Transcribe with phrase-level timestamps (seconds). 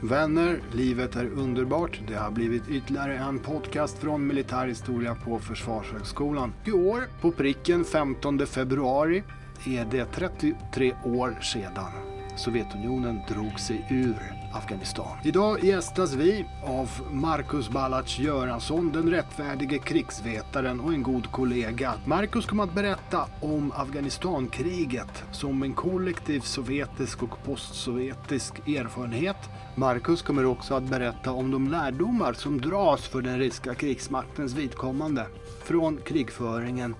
[0.00, 2.00] Vänner, livet är underbart.
[2.08, 6.52] Det har blivit ytterligare en podcast från militärhistoria på Försvarshögskolan.
[6.64, 9.22] I år, på pricken 15 februari,
[9.66, 11.92] är det 33 år sedan
[12.36, 15.18] Sovjetunionen drog sig ur Afghanistan.
[15.24, 21.94] Idag gästas vi av Marcus Balac Göransson, den rättfärdige krigsvetaren och en god kollega.
[22.04, 29.36] Marcus kommer att berätta om Afghanistankriget som en kollektiv sovjetisk och postsovjetisk erfarenhet.
[29.74, 35.26] Marcus kommer också att berätta om de lärdomar som dras för den ryska krigsmaktens vidkommande
[35.64, 36.94] från krigföringen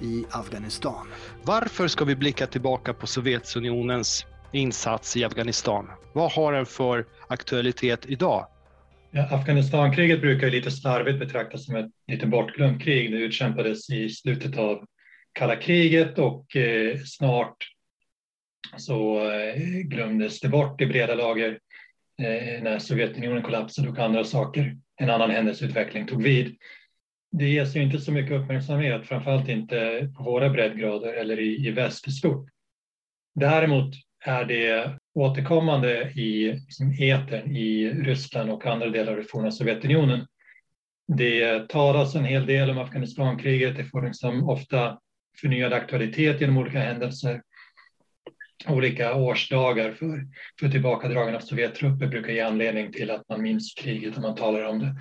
[0.00, 1.06] i Afghanistan.
[1.42, 5.90] Varför ska vi blicka tillbaka på Sovjetunionens insats i Afghanistan?
[6.12, 8.46] Vad har den för aktualitet idag?
[9.10, 13.12] Ja, Afghanistankriget brukar lite slarvigt betraktas som ett lite bortglömt krig.
[13.12, 14.84] Det utkämpades i slutet av
[15.32, 17.56] kalla kriget och eh, snart
[18.76, 21.58] så eh, glömdes det bort i breda lager
[22.18, 26.56] eh, när Sovjetunionen kollapsade och andra saker, en annan händelseutveckling tog vid.
[27.32, 31.70] Det ges ju inte så mycket uppmärksamhet, framförallt inte på våra breddgrader eller i, i
[31.70, 32.48] väst i stort.
[33.34, 39.50] Däremot är det återkommande i liksom, etern i Ryssland och andra delar av det forna
[39.50, 40.26] Sovjetunionen.
[41.16, 44.98] Det talas en hel del om Afghanistankriget, det får liksom ofta
[45.40, 47.42] förnyad aktualitet genom olika händelser.
[48.68, 50.26] Olika årsdagar för,
[50.60, 54.64] för tillbakadragande av Sovjettrupper brukar ge anledning till att man minns kriget och man talar
[54.64, 54.96] om det.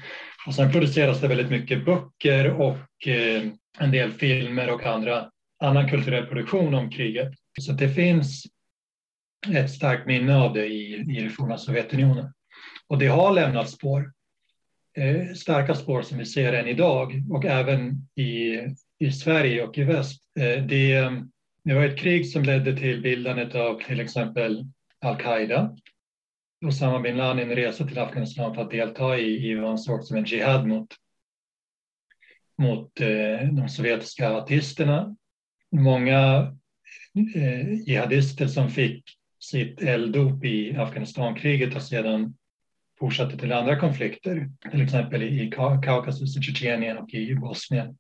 [0.48, 3.44] Och sen produceras det väldigt mycket böcker och eh,
[3.80, 5.30] en del filmer och andra,
[5.64, 7.34] annan kulturell produktion om kriget.
[7.62, 8.44] Så det finns
[9.48, 12.34] ett starkt minne av det i, i det forna Sovjetunionen.
[12.88, 14.12] Och det har lämnat spår,
[14.98, 18.60] eh, starka spår som vi ser än idag och även i,
[19.00, 20.24] i Sverige och i väst.
[20.40, 21.12] Eh, det,
[21.64, 24.66] det var ett krig som ledde till bildandet av till exempel
[25.02, 25.76] al-Qaida.
[26.66, 30.18] Osama bin Laden reste till Afghanistan för att delta i, i vad han såg som
[30.18, 30.88] en jihad mot,
[32.58, 35.16] mot eh, de sovjetiska ateisterna.
[35.72, 36.52] Många
[37.36, 42.38] eh, jihadister som fick sitt elddop i Afghanistankriget och sedan
[43.00, 45.52] fortsatte till andra konflikter, till exempel i
[45.84, 47.98] Kaukasus, i Tjetjenien och i Bosnien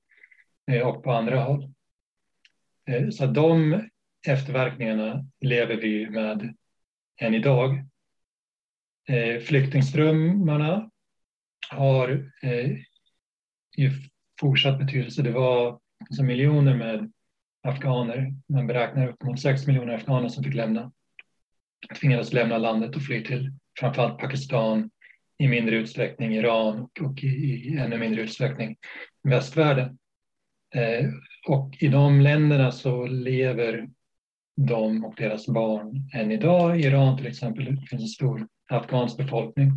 [0.71, 1.73] eh, och på andra håll.
[2.89, 3.81] Eh, så de
[4.27, 6.55] efterverkningarna lever vi med
[7.21, 7.83] än idag.
[9.07, 10.89] Eh, flyktingströmmarna
[11.69, 12.29] har
[13.77, 13.91] ju
[14.39, 15.21] fortsatt betydelse.
[15.21, 17.11] Det var alltså miljoner med
[17.61, 20.91] afghaner, man beräknar upp mot 6 miljoner afghaner som fick lämna
[21.99, 24.89] tvingades lämna landet och fly till framförallt Pakistan,
[25.37, 28.75] i mindre utsträckning Iran och, och i, i, ännu mindre utsträckning
[29.23, 29.97] västvärlden.
[30.75, 31.09] Eh,
[31.47, 33.89] och i de länderna så lever
[34.55, 36.79] de och deras barn än idag.
[36.79, 39.71] I Iran till exempel det finns en stor afghansk befolkning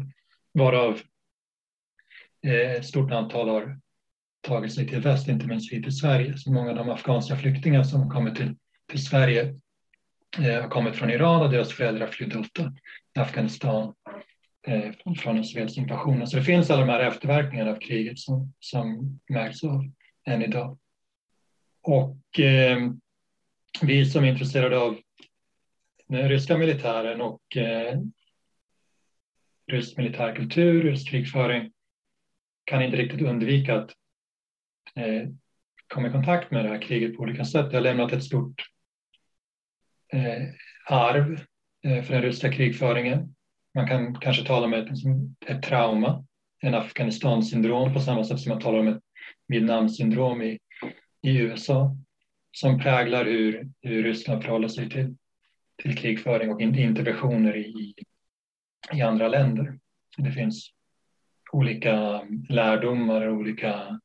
[0.52, 1.00] varav
[2.46, 3.78] eh, ett stort antal har
[4.41, 6.36] tagit sig till väst, inte minst hit till Sverige.
[6.36, 8.56] Så många av de afghanska flyktingar som kommer till,
[8.91, 9.54] till Sverige
[10.38, 12.62] Eh, har kommit från Iran och deras föräldrar flydde ofta
[13.12, 13.94] till Afghanistan
[14.66, 16.26] eh, från den sovjetiska invasionen.
[16.26, 19.84] Så det finns alla de här efterverkningarna av kriget som, som märks av
[20.26, 20.78] än idag.
[21.82, 22.91] Och eh,
[23.82, 24.98] vi som är intresserade av
[26.09, 28.00] den ryska militären och eh,
[29.66, 31.72] rysk militärkultur, rysk krigföring
[32.65, 33.91] kan inte riktigt undvika att
[34.94, 35.28] eh,
[35.88, 37.71] komma i kontakt med det här kriget på olika sätt.
[37.71, 38.62] Det har lämnat ett stort
[40.12, 40.48] Eh,
[40.86, 41.40] arv
[41.84, 43.34] eh, för den ryska krigföringen.
[43.74, 46.24] Man kan kanske tala om ett, liksom, ett trauma,
[46.60, 49.00] en Afghanistan-syndrom på samma sätt som man talar om ett
[49.48, 50.58] Vietnam-syndrom i,
[51.22, 51.96] i USA
[52.52, 55.16] som präglar hur, hur Ryssland förhåller sig till,
[55.82, 57.94] till krigföring och interventioner i,
[58.92, 59.78] i andra länder.
[60.16, 60.70] Det finns
[61.52, 64.00] olika lärdomar och olika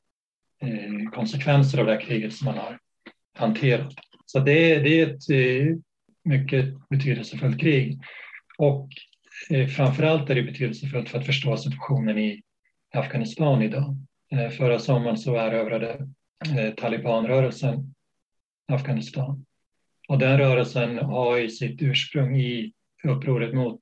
[0.61, 2.79] eh, konsekvenser av det här kriget som man har
[3.33, 3.93] hanterat.
[4.25, 5.77] Så det, det är ett eh,
[6.27, 7.99] mycket betydelsefullt krig.
[8.57, 8.89] Och
[9.49, 12.41] eh, framförallt är det betydelsefullt för att förstå situationen i
[12.93, 13.95] Afghanistan idag.
[14.31, 16.07] Eh, förra sommaren så erövrade
[16.57, 17.93] eh, talibanrörelsen
[18.67, 19.45] Afghanistan.
[20.07, 22.73] Och den rörelsen har ju sitt ursprung i
[23.03, 23.79] upproret mot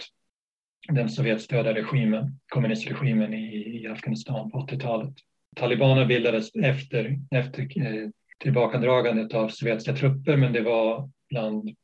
[0.88, 5.14] den sovjetstödda regimen, kommunistregimen i, i Afghanistan på 80-talet.
[5.56, 8.10] Talibanerna bildades efter, efter eh,
[8.40, 11.76] tillbakadragandet av sovjetiska trupper men det var bland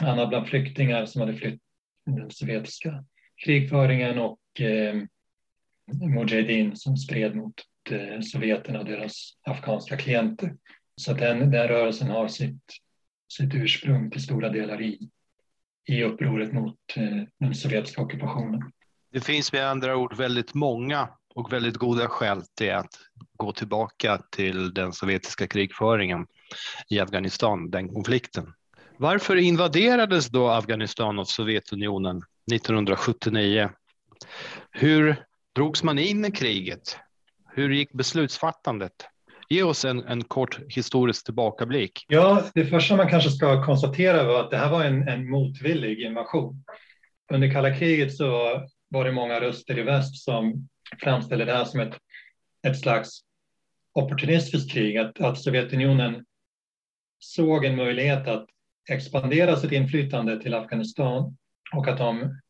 [0.00, 1.60] annat bland flyktingar som hade flytt
[2.06, 3.04] den sovjetiska
[3.44, 5.02] krigföringen och eh,
[5.92, 7.54] Mujahedin som spred mot
[7.90, 10.56] eh, sovjeterna och deras afghanska klienter.
[10.96, 12.62] Så den, den rörelsen har sitt,
[13.32, 15.08] sitt ursprung till stora delar i,
[15.88, 18.72] i upproret mot eh, den sovjetiska ockupationen.
[19.12, 22.98] Det finns med andra ord väldigt många och väldigt goda skäl till att
[23.36, 26.26] gå tillbaka till den sovjetiska krigföringen
[26.88, 28.52] i Afghanistan, den konflikten.
[29.02, 32.22] Varför invaderades då Afghanistan av Sovjetunionen
[32.52, 33.70] 1979?
[34.70, 36.96] Hur drogs man in i kriget?
[37.54, 38.92] Hur gick beslutsfattandet?
[39.48, 42.04] Ge oss en, en kort historisk tillbakablick.
[42.08, 46.00] Ja, det första man kanske ska konstatera var att det här var en, en motvillig
[46.00, 46.64] invasion.
[47.32, 50.68] Under kalla kriget så var det många röster i väst som
[51.02, 51.94] framställde det här som ett,
[52.66, 53.20] ett slags
[53.92, 56.24] opportunistiskt krig, att, att Sovjetunionen
[57.18, 58.46] såg en möjlighet att
[58.90, 61.36] expandera sitt inflytande till Afghanistan
[61.74, 62.40] och att de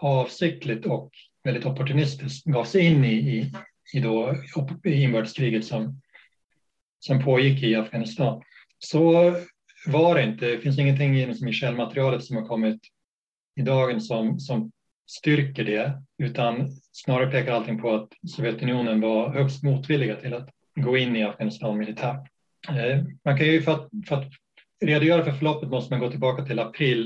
[0.00, 1.10] avsiktligt och
[1.44, 3.52] väldigt opportunistiskt gav sig in i, i,
[3.94, 4.36] i, då,
[4.84, 6.00] i inbördeskriget som,
[6.98, 8.42] som pågick i Afghanistan.
[8.78, 9.34] Så
[9.86, 10.46] var det inte.
[10.46, 12.80] Det finns ingenting i, liksom, källmaterialet som har kommit
[13.56, 14.72] i dagen som, som
[15.10, 20.96] styrker det, utan snarare pekar allting på att Sovjetunionen var högst motvilliga till att gå
[20.96, 22.28] in i Afghanistan militärt.
[22.68, 24.32] Eh, man kan ju för att, för att
[24.82, 27.04] redogöra för förloppet måste man gå tillbaka till april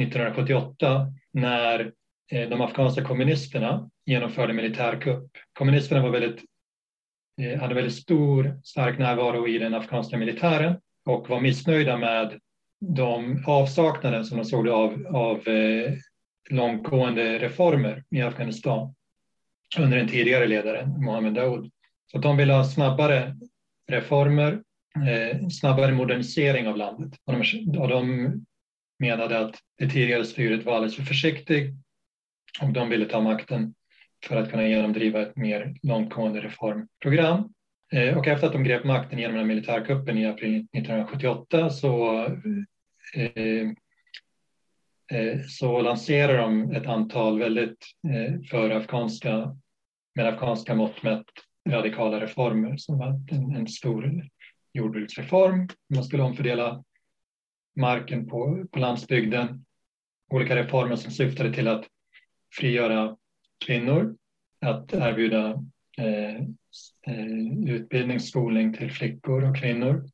[0.00, 1.92] 1978 när
[2.32, 5.30] eh, de afghanska kommunisterna genomförde militärkupp.
[5.52, 6.44] Kommunisterna var väldigt,
[7.40, 12.40] eh, hade väldigt stor, stark närvaro i den afghanska militären och var missnöjda med
[12.80, 15.92] de avsaknaden som de såg av, av eh,
[16.50, 18.94] långtgående reformer i Afghanistan
[19.78, 21.70] under den tidigare ledaren Mohammed Daoud.
[22.12, 23.36] Så de ville ha snabbare
[23.88, 24.62] reformer,
[24.96, 25.08] Mm.
[25.08, 27.12] eh, snabbare modernisering av landet.
[27.24, 28.32] Och de, och de
[28.98, 31.74] menade att det tidigare styret var alldeles för försiktigt
[32.62, 33.74] och de ville ta makten
[34.26, 37.52] för att kunna genomdriva ett mer långtgående reformprogram.
[37.92, 42.24] Eh, och efter att de grep makten genom den militärkuppen i april 1978 så
[43.14, 43.72] eh,
[45.12, 49.56] Eh, så lanserar de ett antal väldigt eh, för afghanska,
[50.14, 51.26] med afghanska mått mätt
[51.68, 54.24] radikala reformer som var en, en stor
[54.72, 55.68] jordbruksreform.
[55.94, 56.84] Man skulle omfördela
[57.76, 59.64] marken på, på landsbygden.
[60.30, 61.84] Olika reformer som syftade till att
[62.54, 63.16] frigöra
[63.66, 64.16] kvinnor,
[64.60, 65.50] att erbjuda
[65.98, 66.36] eh,
[67.06, 70.08] eh, utbildning, skolning till flickor och kvinnor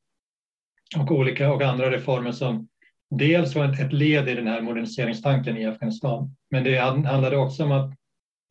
[0.97, 2.69] och olika och andra reformer som
[3.11, 7.65] dels var ett, ett led i den här moderniseringstanken i Afghanistan, men det handlade också
[7.65, 7.95] om att,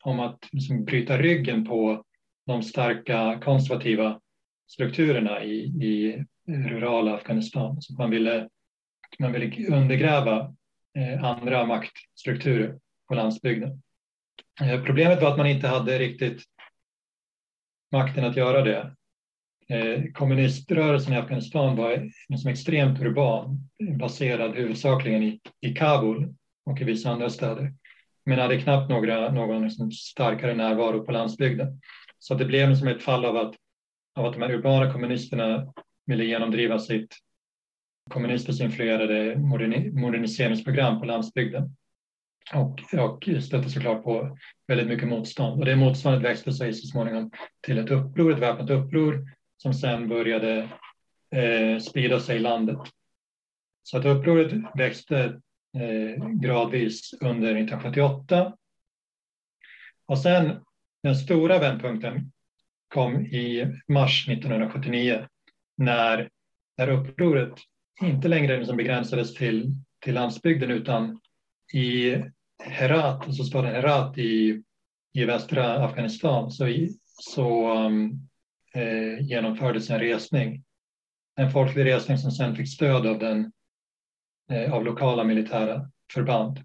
[0.04, 2.04] om att liksom bryta ryggen på
[2.46, 4.20] de starka konservativa
[4.68, 7.82] strukturerna i, i rurala Afghanistan.
[7.82, 8.50] Så man, ville,
[9.20, 10.56] man ville undergräva
[10.98, 13.82] eh, andra maktstrukturer på landsbygden.
[14.62, 16.44] Eh, problemet var att man inte hade riktigt
[17.92, 18.94] makten att göra det.
[19.70, 23.70] Eh, kommuniströrelsen i Afghanistan var liksom extremt urban,
[24.00, 26.34] baserad huvudsakligen i, i Kabul
[26.66, 27.74] och i vissa andra städer,
[28.26, 31.82] men hade knappt några, någon liksom starkare närvaro på landsbygden.
[32.20, 33.56] Så det blev som ett fall av att,
[34.18, 35.74] av att de här urbana kommunisterna
[36.06, 37.16] ville genomdriva sitt
[38.10, 39.36] kommunistiskt influerade
[39.92, 41.76] moderniseringsprogram på landsbygden
[42.54, 44.38] och, och stötte såklart på
[44.68, 45.60] väldigt mycket motstånd.
[45.60, 47.32] Och det motståndet växte sig så småningom
[47.62, 49.28] till ett uppror, ett väpnat uppror
[49.58, 50.70] som sen började
[51.36, 52.80] eh, sprida sig i landet.
[53.84, 55.42] Så att upproret växte
[55.78, 58.54] eh, gradvis under 1978.
[60.06, 60.66] Och sen
[61.04, 62.32] den stora vändpunkten
[62.88, 65.28] kom i mars 1979
[65.78, 66.30] när,
[66.78, 67.54] när upproret
[68.02, 71.20] inte längre liksom begränsades till, till landsbygden utan
[71.74, 72.16] i
[72.64, 74.64] Herat, alltså staden Herat i,
[75.14, 76.66] i västra Afghanistan, så,
[77.06, 78.28] så um,
[78.74, 80.64] eh, genomfördes en resning.
[81.36, 83.52] En folklig resning som sen fick stöd av, den,
[84.52, 86.60] eh, av lokala militära förband.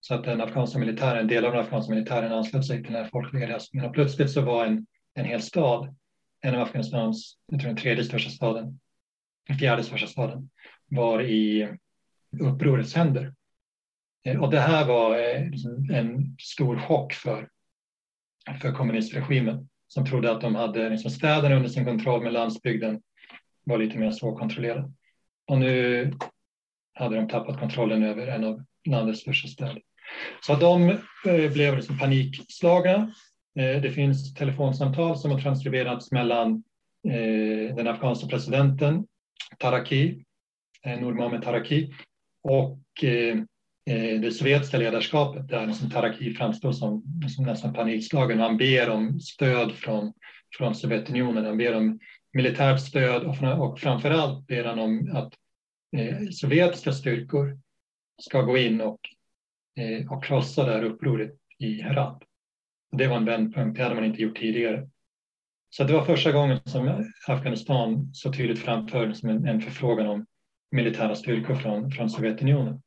[0.00, 3.10] Så att den afghanska militären, del av den afghanska militären anslöt sig till den här
[3.10, 3.88] folkliga resningen.
[3.88, 4.86] Och plötsligt så var en,
[5.18, 5.94] en hel stad,
[6.40, 8.80] en av Afghanistans, jag tror den tredje största staden,
[9.48, 10.50] den fjärde största staden,
[10.86, 11.68] var i
[12.40, 13.34] upprorets händer.
[14.24, 17.48] Eh, och det här var eh, liksom en stor chock för,
[18.60, 23.02] för kommunistregimen som trodde att de hade liksom städerna under sin kontroll men landsbygden
[23.64, 24.94] var lite mer svårkontrollerad.
[25.46, 26.12] Och nu
[26.94, 29.82] hade de tappat kontrollen över en av landets största städer.
[30.40, 30.90] Så de
[31.26, 33.12] eh, blev liksom panikslagna.
[33.58, 36.62] Eh, det finns telefonsamtal som har transkriberats mellan
[37.08, 39.06] eh, den afghanska presidenten
[39.58, 40.24] Taraki,
[40.84, 41.92] eh, Nour Taraki,
[42.42, 42.78] och
[44.20, 48.40] det sovjetiska ledarskapet där liksom Taraki framstår som, som nästan panikslagen.
[48.40, 50.12] Han ber om stöd från,
[50.58, 51.44] från Sovjetunionen.
[51.44, 51.98] Han ber om
[52.32, 55.34] militärt stöd och, och framför allt ber han om att
[55.96, 57.58] eh, sovjetiska styrkor
[58.22, 59.00] ska gå in och,
[59.76, 62.27] eh, och krossa det här upproret i Herat.
[62.90, 64.88] Det var en vändpunkt, eh, det hade man inte gjort tidigare.
[65.70, 70.26] Så det var första gången som Afghanistan så tydligt framfördes som en, en förfrågan om
[70.70, 72.82] militära styrkor från, från Sovjetunionen.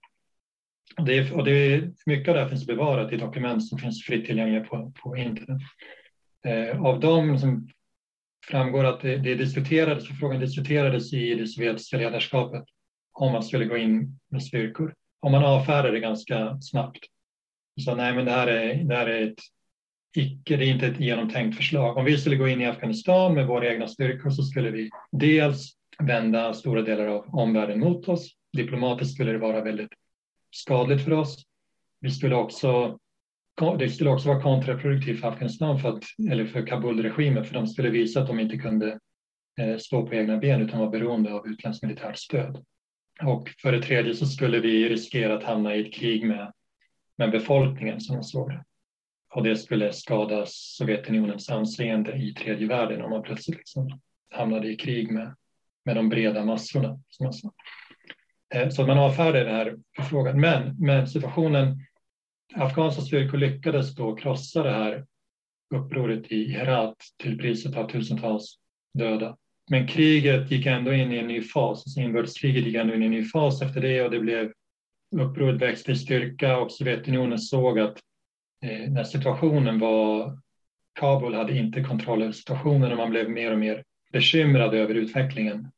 [0.97, 3.77] Och det, är, och det är, mycket av det här finns bevarat i dokument som
[3.77, 5.61] finns fritt tillgängliga på, på internet.
[6.45, 7.69] Eh, av dem som
[8.47, 12.63] framgår att det, det diskuterades, förfrågan diskuterades i det sovjetiska ledarskapet
[13.13, 14.93] om man skulle gå in med styrkor.
[15.21, 16.99] Och man avfärdade det ganska snabbt.
[17.85, 19.39] Så nej, men det här är, det här är ett
[20.15, 21.97] icke, det är inte ett genomtänkt förslag.
[21.97, 25.73] Om vi skulle gå in i Afghanistan med våra egna styrkor så skulle vi dels
[25.99, 28.29] vända stora delar av omvärlden mot oss.
[28.53, 29.91] Diplomatiskt skulle det vara väldigt
[30.51, 31.45] skadligt för oss.
[31.99, 32.99] Vi skulle också,
[33.79, 37.89] det skulle också vara kontraproduktivt för Afghanistan för att, eller för Kabulregimen för de skulle
[37.89, 38.99] visa att de inte kunde
[39.59, 42.65] eh, stå på egna ben utan var beroende av utländskt militärt stöd.
[43.23, 46.51] Och för det tredje så skulle vi riskera att hamna i ett krig med,
[47.17, 48.63] med befolkningen som de såg det.
[49.35, 54.75] Och det skulle skada Sovjetunionens anseende i tredje världen om man plötsligt liksom hamnade i
[54.75, 55.35] krig med,
[55.85, 56.99] med de breda massorna.
[57.09, 57.51] Som man sa.
[58.53, 59.77] Eh, så man avfärdade den här
[60.09, 60.39] frågan.
[60.39, 61.79] Men, men situationen,
[62.55, 65.05] afghanska styrkor lyckades då krossa det här
[65.75, 68.57] upproret i Herat till priset av tusentals
[68.93, 69.37] döda.
[69.69, 73.05] Men kriget gick ändå in i en ny fas, alltså inbördeskriget gick ändå in i
[73.05, 74.51] en ny fas efter det och det blev
[75.15, 77.99] upproret växte i styrka och Sovjetunionen såg att
[78.61, 80.37] Eh, när situationen var
[80.99, 85.71] Kabul hade inte kontroll över situationen och man blev mer och mer bekymrad över utvecklingen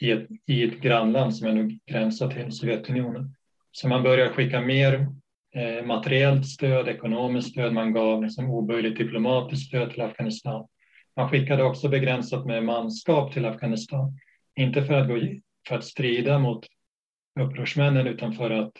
[0.00, 3.34] i ett, i ett grannland som ändå gränsar till Sovjetunionen.
[3.72, 5.06] Så man började skicka mer
[5.54, 10.66] eh, materiellt stöd, ekonomiskt stöd, man gav liksom oböjligt diplomatiskt stöd till Afghanistan.
[11.16, 14.18] Man skickade också begränsat med manskap till Afghanistan.
[14.56, 15.18] Inte för att, gå,
[15.68, 16.66] för att strida mot
[17.40, 18.72] upprorsmännen utan för att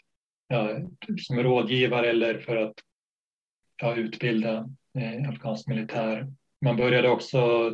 [0.54, 0.78] ja,
[1.18, 2.75] som rådgivare eller för att
[3.82, 4.68] ja, utbilda
[4.99, 6.32] eh, afghansk militär.
[6.61, 7.73] Man började också,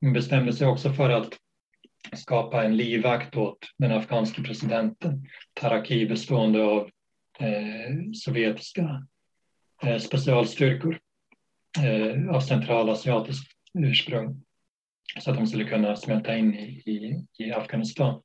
[0.00, 1.38] man bestämde sig också för att
[2.16, 6.90] skapa en livvakt åt den afghanske presidenten Taraki bestående av
[7.40, 9.06] eh, sovjetiska
[9.82, 10.98] eh, specialstyrkor
[11.78, 14.44] eh, av centralasiatiskt ursprung
[15.20, 18.22] så att de skulle kunna smälta in i, i, i Afghanistan.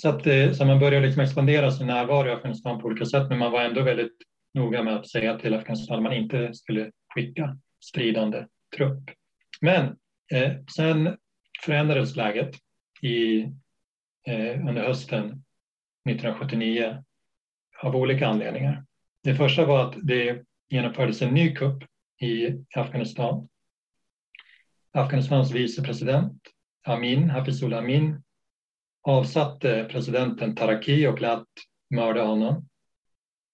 [0.00, 3.28] Så, att, eh, så man började liksom expandera sin närvaro i Afghanistan på olika sätt
[3.28, 4.16] men man var ändå väldigt
[4.54, 8.46] noga med att säga till Afghanistan att man inte skulle skicka stridande
[8.76, 9.10] trupp.
[9.60, 9.96] Men
[10.32, 11.16] eh, sen
[11.64, 12.54] förändrades läget
[13.02, 13.42] i,
[14.26, 15.44] eh, under hösten
[16.08, 17.04] 1979
[17.82, 18.84] av olika anledningar.
[19.22, 21.84] Det första var att det genomfördes en ny kupp
[22.20, 23.48] i Afghanistan.
[24.92, 26.42] Afghanistans vicepresident
[26.86, 28.22] Amin, Hafizullah Amin,
[29.04, 31.46] avsatte presidenten Taraki och lät
[31.94, 32.68] mörda honom.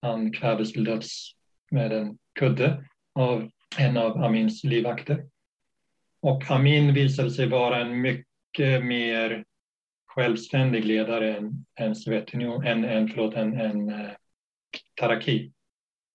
[0.03, 1.33] Han kvävdes till döds
[1.71, 5.27] med en kudde av en av Amins livvakter.
[6.23, 9.45] Och Amin visade sig vara en mycket mer
[10.07, 14.11] självständig ledare än, än Sovjetunion, än, än, förlåt, än, än eh,
[15.01, 15.53] Taraki.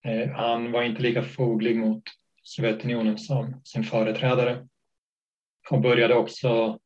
[0.05, 2.03] Eh, han var inte lika foglig mot
[2.43, 4.67] Sovjetunionen som sin företrädare
[5.69, 6.79] och började också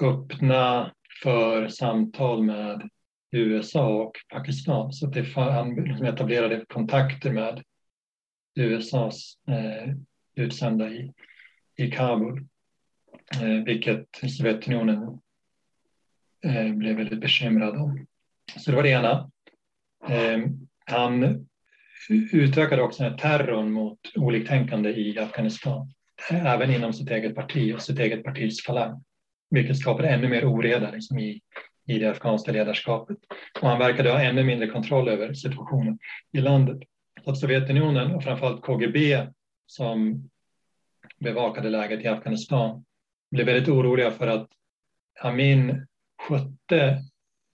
[0.00, 0.92] öppna
[1.24, 2.88] för samtal med
[3.30, 4.92] USA och Pakistan.
[4.92, 7.62] Så det, han liksom etablerade kontakter med
[8.54, 9.94] USAs eh,
[10.34, 11.12] utsända i,
[11.76, 12.46] i Kabul.
[13.40, 15.18] Eh, vilket Sovjetunionen
[16.44, 18.06] eh, blev väldigt bekymrad om.
[18.56, 19.30] Så det var det ena.
[20.08, 20.38] Eh,
[20.86, 21.46] han
[22.32, 25.92] utökade också den terrorn mot oliktänkande i Afghanistan,
[26.30, 29.04] även inom sitt eget parti och sitt eget partis falang,
[29.54, 31.40] vilket skapade ännu mer oreda liksom, i,
[31.86, 33.18] i det afghanska ledarskapet.
[33.60, 35.98] Och han verkade ha ännu mindre kontroll över situationen
[36.32, 36.78] i landet.
[37.24, 39.26] Så att Sovjetunionen och framförallt KGB
[39.66, 40.28] som
[41.18, 42.84] bevakade läget i Afghanistan
[43.30, 44.48] blev väldigt oroliga för att
[45.20, 45.86] Amin
[46.22, 47.02] skötte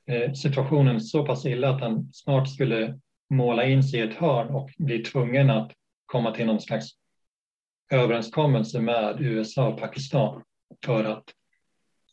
[0.06, 4.48] eh, situationen så pass illa att han snart skulle måla in sig i ett hörn
[4.48, 5.72] och bli tvungen att
[6.06, 6.90] komma till någon slags
[7.90, 10.42] överenskommelse med USA och Pakistan
[10.84, 11.24] för att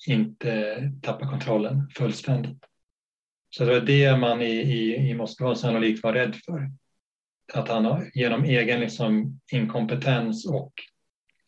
[0.07, 2.57] inte tappa kontrollen fullständigt.
[3.49, 6.71] Så det var det man i, i, i Moskva sannolikt var rädd för.
[7.53, 10.73] Att han genom egen liksom, inkompetens och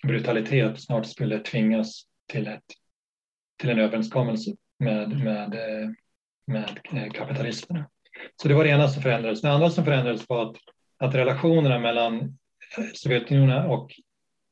[0.07, 2.63] brutalitet snart skulle tvingas till, ett,
[3.57, 5.89] till en överenskommelse med, med, eh,
[6.47, 7.89] med eh, kapitalisterna.
[8.41, 9.41] Så det var det ena som förändrades.
[9.41, 10.55] Det andra som förändrades var att,
[10.97, 12.37] att relationerna mellan
[12.93, 13.91] Sovjetunionen och,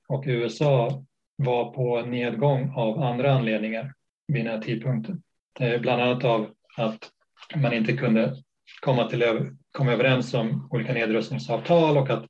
[0.08, 1.06] och USA
[1.38, 3.94] var på nedgång av andra anledningar
[4.28, 5.22] vid den här tidpunkten.
[5.60, 7.12] Eh, bland annat av att
[7.56, 8.36] man inte kunde
[8.82, 12.26] komma, till, komma överens om olika nedrustningsavtal och att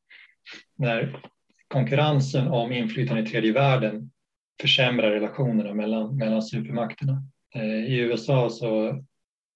[0.76, 1.22] när
[1.68, 4.12] konkurrensen om inflytande i tredje världen
[4.62, 7.24] försämrar relationerna mellan, mellan supermakterna.
[7.56, 9.04] Eh, I USA så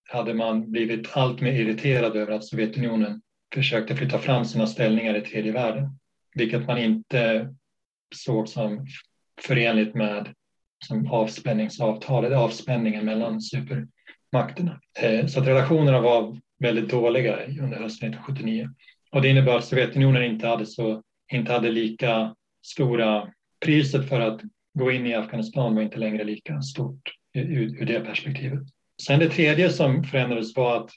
[0.10, 3.22] hade man blivit allt mer irriterad över att Sovjetunionen
[3.53, 6.00] försökte flytta fram sina ställningar i tredje världen,
[6.36, 7.50] vilket man inte
[8.15, 8.88] såg som
[9.43, 10.33] förenligt med
[10.88, 14.81] som avspänningsavtalet, avspänningen mellan supermakterna.
[15.00, 18.69] Eh, så att relationerna var väldigt dåliga under hösten 1979.
[19.12, 23.27] Och det innebar att Sovjetunionen inte hade, så, inte hade lika stora,
[23.65, 24.41] priset för att
[24.74, 28.63] gå in i Afghanistan var inte längre lika stort ur, ur det perspektivet.
[29.07, 30.89] Sen det tredje som förändrades var att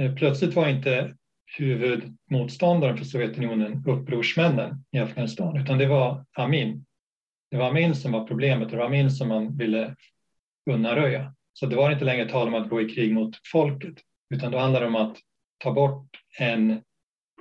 [0.00, 1.14] eh, plötsligt var inte
[1.58, 6.84] huvudmotståndaren för Sovjetunionen upprorsmännen i Afghanistan, utan det var Amin.
[7.50, 9.96] Det var min som var problemet och det var min som man ville
[10.70, 11.34] undanröja.
[11.52, 13.94] Så det var inte längre tal om att gå i krig mot folket,
[14.34, 15.16] utan då handlade det om att
[15.58, 16.82] ta bort en,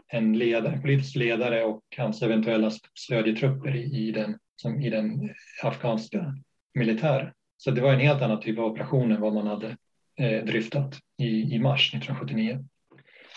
[0.08, 5.30] en, ledare, en politisk ledare och hans eventuella stödjetrupper i, i, den, som i den
[5.64, 6.36] afghanska
[6.74, 7.32] militären.
[7.58, 9.78] Så det var en helt annan typ av operation än vad man hade
[10.20, 12.66] eh, dryftat i, i mars 1979.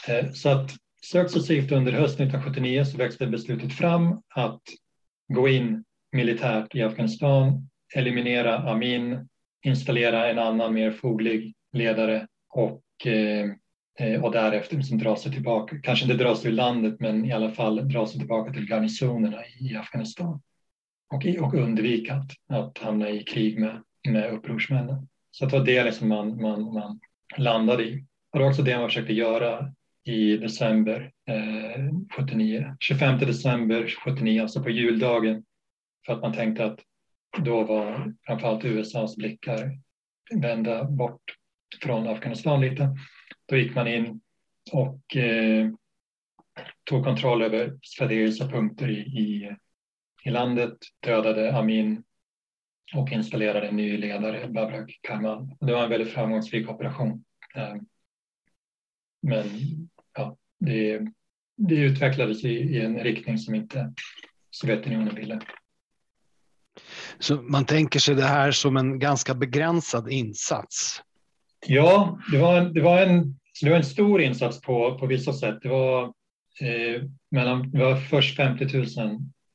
[0.09, 0.71] Eh, så att
[1.03, 4.63] successivt under hösten 1979 så växte beslutet fram att
[5.29, 9.29] gå in militärt i Afghanistan, eliminera Amin,
[9.65, 13.51] installera en annan mer foglig ledare och, eh,
[13.99, 17.33] eh, och därefter liksom dra sig tillbaka, kanske inte dra sig ur landet men i
[17.33, 20.41] alla fall dra sig tillbaka till garnisonerna i Afghanistan
[21.13, 25.09] och, och undvika att, att hamna i krig med, med upprorsmännen.
[25.31, 27.01] Så det var det liksom man, man, man
[27.37, 28.05] landade i.
[28.33, 29.73] Och det var också det man försökte göra
[30.05, 32.77] i december eh, 79.
[32.81, 35.45] 25 december 79, alltså på juldagen,
[36.07, 36.81] för att man tänkte att
[37.39, 39.79] då var framförallt USAs blickar
[40.35, 41.23] vända bort
[41.83, 42.97] från Afghanistan lite.
[43.47, 44.21] Då gick man in
[44.73, 45.71] och eh,
[46.85, 49.57] tog kontroll över strategiska punkter i, i,
[50.25, 52.05] i landet, dödade Amin
[52.95, 55.57] och installerade en ny ledare, Babrak Karmal.
[55.61, 57.25] Det var en väldigt framgångsrik operation.
[57.55, 57.75] Eh,
[59.23, 59.47] men
[60.15, 61.01] ja, det,
[61.57, 63.93] det utvecklades i, i en riktning som inte
[64.51, 65.41] Sovjetunionen ville.
[67.23, 71.03] Så man tänker sig det här som en ganska begränsad insats?
[71.67, 75.33] Ja, det var en, det var en, det var en stor insats på, på vissa
[75.33, 75.59] sätt.
[75.63, 76.05] Det var,
[76.61, 78.87] eh, mellan, det var först 50 000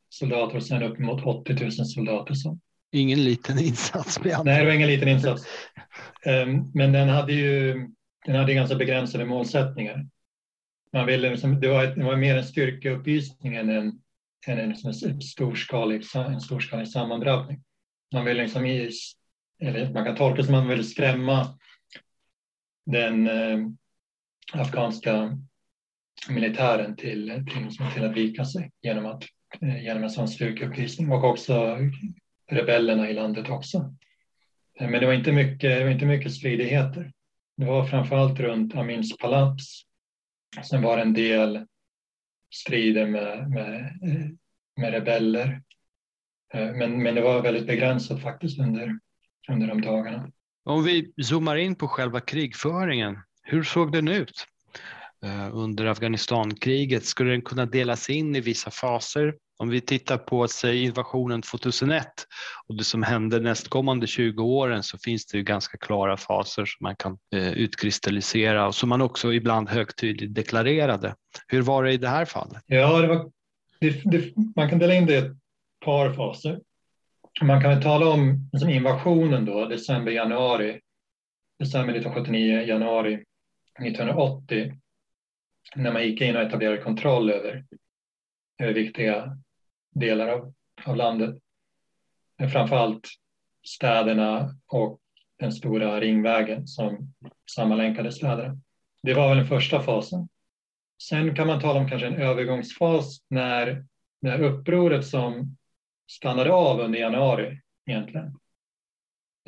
[0.10, 2.34] soldater och sen upp mot 80 000 soldater.
[2.34, 2.58] Så.
[2.92, 4.20] Ingen liten insats.
[4.24, 5.44] Nej, det var ingen liten insats.
[6.26, 7.74] Um, men den hade ju
[8.26, 10.06] den hade ganska begränsade målsättningar.
[10.94, 14.02] Man ville, liksom, det, var det var mer en styrkeuppvisning än en,
[14.48, 14.72] en, en,
[15.06, 17.64] en, storskalig, en storskalig sammandrabbning.
[18.14, 18.92] Man vill liksom i,
[19.62, 21.58] eller man kan tolka det som att man vill skrämma
[22.86, 23.60] den eh,
[24.54, 25.38] afghanska
[26.30, 29.24] militären till, till, till att vika sig genom, att,
[29.62, 31.78] eh, genom en sån styrkeuppvisning och också
[32.52, 33.96] rebellerna i landet också.
[34.80, 37.12] Eh, men det var inte mycket, det var inte mycket stridigheter.
[37.58, 39.82] Det var framförallt runt Amins palats.
[40.70, 41.66] Sen var det en del
[42.50, 43.98] strider med, med,
[44.78, 45.62] med rebeller.
[46.54, 49.00] Eh, men, men det var väldigt begränsat faktiskt under,
[49.50, 50.32] under de dagarna.
[50.66, 54.48] Om vi zoomar in på själva krigföringen, hur såg den ut
[55.24, 57.06] eh, under Afghanistankriget?
[57.06, 59.36] Skulle den kunna delas in i vissa faser?
[59.60, 62.08] Om vi tittar på säg, invasionen 2001
[62.68, 66.84] och det som hände nästkommande 20 åren så finns det ju ganska klara faser som
[66.84, 71.16] man kan eh, utkristallisera och som man också ibland högtidligt deklarerade.
[71.48, 72.64] Hur var det i det här fallet?
[72.66, 73.32] Ja, det var,
[73.80, 75.38] det, det, man kan dela in det i ett
[75.86, 76.60] par faser.
[77.42, 80.80] Man kan väl tala om liksom invasionen då, december, januari,
[81.60, 83.14] december 1979, januari
[83.80, 84.74] 1980,
[85.76, 87.66] när man gick in och etablerade kontroll över,
[88.62, 89.38] över viktiga
[90.00, 90.54] delar av,
[90.86, 91.36] av landet.
[92.38, 93.08] Men framförallt
[93.64, 95.00] städerna och
[95.40, 97.14] den stora ringvägen som
[97.56, 98.58] sammanlänkade städerna.
[99.04, 100.28] Det var väl den första fasen.
[101.04, 103.86] Sen kan man tala om kanske en övergångsfas när,
[104.22, 105.58] när upproret som
[106.12, 108.40] stannade av under januari egentligen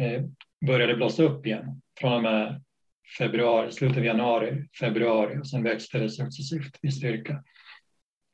[0.01, 0.23] eh,
[0.65, 2.63] började blossa upp igen från och med
[3.17, 7.43] februari, slutet av januari, februari och sen växte det successivt i styrka.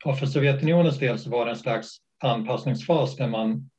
[0.04, 3.70] Och för Sovjetunionens del så var det en slags anpassningsfas där man,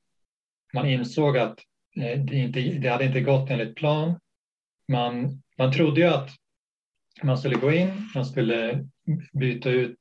[0.74, 1.60] man insåg att
[1.96, 4.20] eh, det, inte, det hade inte gått enligt plan.
[4.88, 6.30] Man, man trodde ju att
[7.24, 8.88] man skulle gå in, man skulle
[9.34, 10.00] byta ut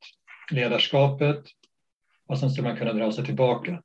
[0.51, 1.45] ledarskapet
[2.27, 3.83] och sen skulle man kunna dra sig tillbaka.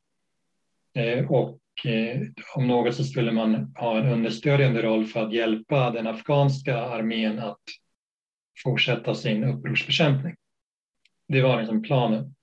[0.93, 2.21] Eh, och eh,
[2.55, 7.39] om något så skulle man ha en understödjande roll för att hjälpa den afghanska armén
[7.39, 7.61] att
[8.63, 10.35] fortsätta sin upprorsbekämpning.
[11.27, 12.35] Det var liksom planen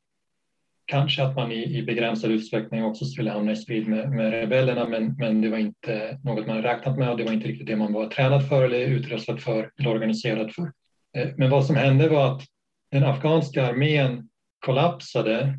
[0.89, 4.89] kanske att man i, i begränsad utsträckning också skulle hamna i strid med, med rebellerna,
[4.89, 7.77] men, men det var inte något man räknat med och det var inte riktigt det
[7.77, 10.73] man var tränad för eller utrustad för eller organiserad för.
[11.17, 12.43] Eh, men vad som hände var att
[12.91, 15.59] den afghanska armén kollapsade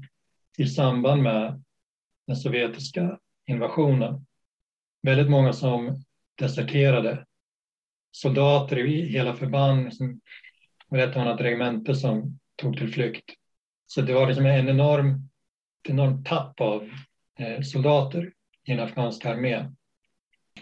[0.58, 1.63] i samband med
[2.28, 4.26] den sovjetiska invasionen.
[5.02, 6.04] Väldigt många som
[6.38, 7.26] deserterade.
[8.12, 10.22] Soldater i hela förband, som
[10.92, 13.38] berättade man att regemente som tog till flykt.
[13.91, 15.30] Så det var liksom en enorm,
[15.89, 16.89] enorm tapp av
[17.39, 18.32] eh, soldater
[18.65, 19.75] i den afghanska armén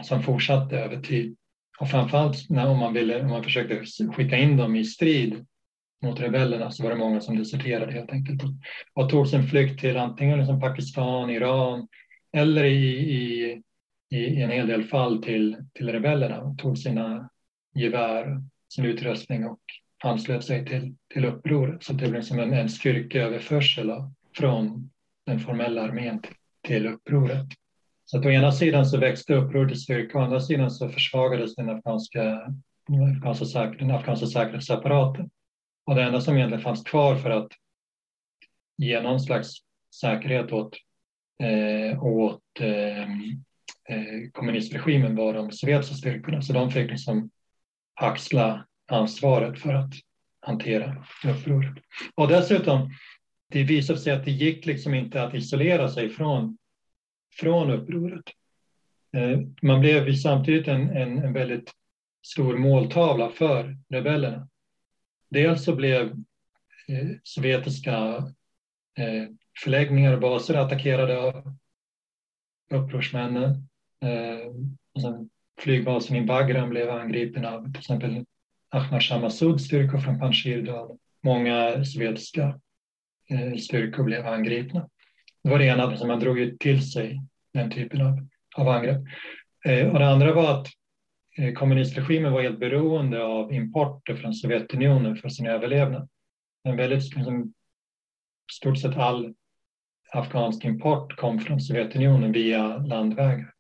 [0.01, 1.37] som fortsatte över tid.
[1.79, 5.45] Och framförallt när om man, ville, om man försökte skicka in dem i strid
[6.01, 8.41] mot rebellerna så var det många som deserterade helt enkelt
[8.93, 11.87] och tog sin flykt till antingen liksom Pakistan, Iran
[12.33, 13.61] eller i, i,
[14.09, 17.29] i en hel del fall till, till rebellerna och tog sina
[17.75, 18.41] gevär,
[18.73, 19.59] sin utrustning och
[20.03, 21.83] anslöt sig till, till upproret.
[21.83, 23.91] Så det blev som en, en styrkeöverförsel
[24.37, 24.89] från
[25.25, 27.47] den formella armén till, till upproret.
[28.05, 31.55] Så att å ena sidan så växte upproret i styrka, å andra sidan så försvagades
[31.55, 32.53] den afghanska,
[33.17, 35.29] afghanska, säker, den afghanska säkerhetsapparaten.
[35.85, 37.51] Och det enda som egentligen fanns kvar för att
[38.77, 39.53] ge någon slags
[40.01, 40.77] säkerhet åt,
[41.43, 43.01] eh, åt eh,
[43.89, 46.41] eh kommunistregimen var de sovjetiska styrkorna.
[46.41, 47.29] Så de fick liksom
[47.95, 49.93] axla ansvaret för att
[50.39, 51.73] hantera upproret.
[52.15, 52.89] Och dessutom,
[53.51, 56.57] det visade sig att det gick liksom inte att isolera sig från,
[57.39, 58.23] från upproret.
[59.13, 61.71] Eh, man blev samtidigt en, en, en väldigt
[62.25, 64.47] stor måltavla för rebellerna.
[65.29, 66.07] Dels så blev
[66.87, 67.97] eh, sovjetiska
[68.97, 69.29] eh,
[69.63, 71.55] förläggningar och baser attackerade av
[72.71, 73.67] upprorsmännen.
[74.95, 75.27] Alltså
[75.59, 78.25] flygbasen i Bagram blev angripen av till exempel
[78.69, 80.97] Ahmad Shah Masouds styrkor från Panjshirdal.
[81.23, 82.59] Många sovjetiska
[83.29, 84.89] eh, styrkor blev angripna.
[85.43, 87.21] Det var det ena, alltså man drog ju till sig
[87.53, 89.01] den typen av, av angrepp.
[89.65, 90.67] Eh, och det andra var att
[91.37, 96.09] eh, kommunistregimen var helt beroende av importer från Sovjetunionen för sin överlevnad.
[96.63, 97.53] En väldigt, liksom,
[98.51, 99.33] stort sett all
[100.13, 103.53] afghansk import kom från Sovjetunionen via landvägar,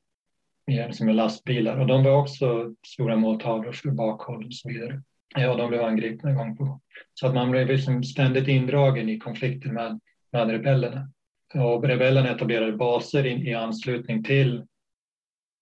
[0.91, 1.77] som är lastbilar.
[1.77, 5.01] Och de var också stora måltavlor för bakhåll och så vidare.
[5.35, 6.81] Ja, de blev angripna gång på gång.
[7.13, 9.99] Så att man blev liksom ständigt indragen i konflikter med,
[10.31, 11.11] med rebellerna.
[11.53, 14.65] Och rebellerna etablerade baser in, i anslutning till,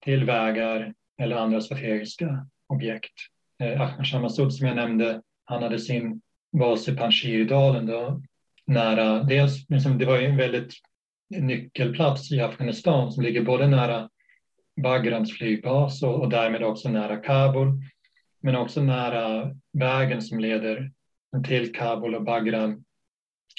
[0.03, 3.13] till vägar, eller andra strategiska objekt.
[3.59, 6.21] Eh, Ahmed Shamasud som jag nämnde, han hade sin
[6.59, 8.21] bas i Panjshirdalen då,
[8.65, 10.73] nära, dels, liksom, det var en väldigt
[11.29, 14.09] nyckelplats i Afghanistan som ligger både nära
[14.81, 17.81] Bagrams flygbas och, och därmed också nära Kabul,
[18.41, 20.91] men också nära vägen som leder
[21.47, 22.83] till Kabul och Bagram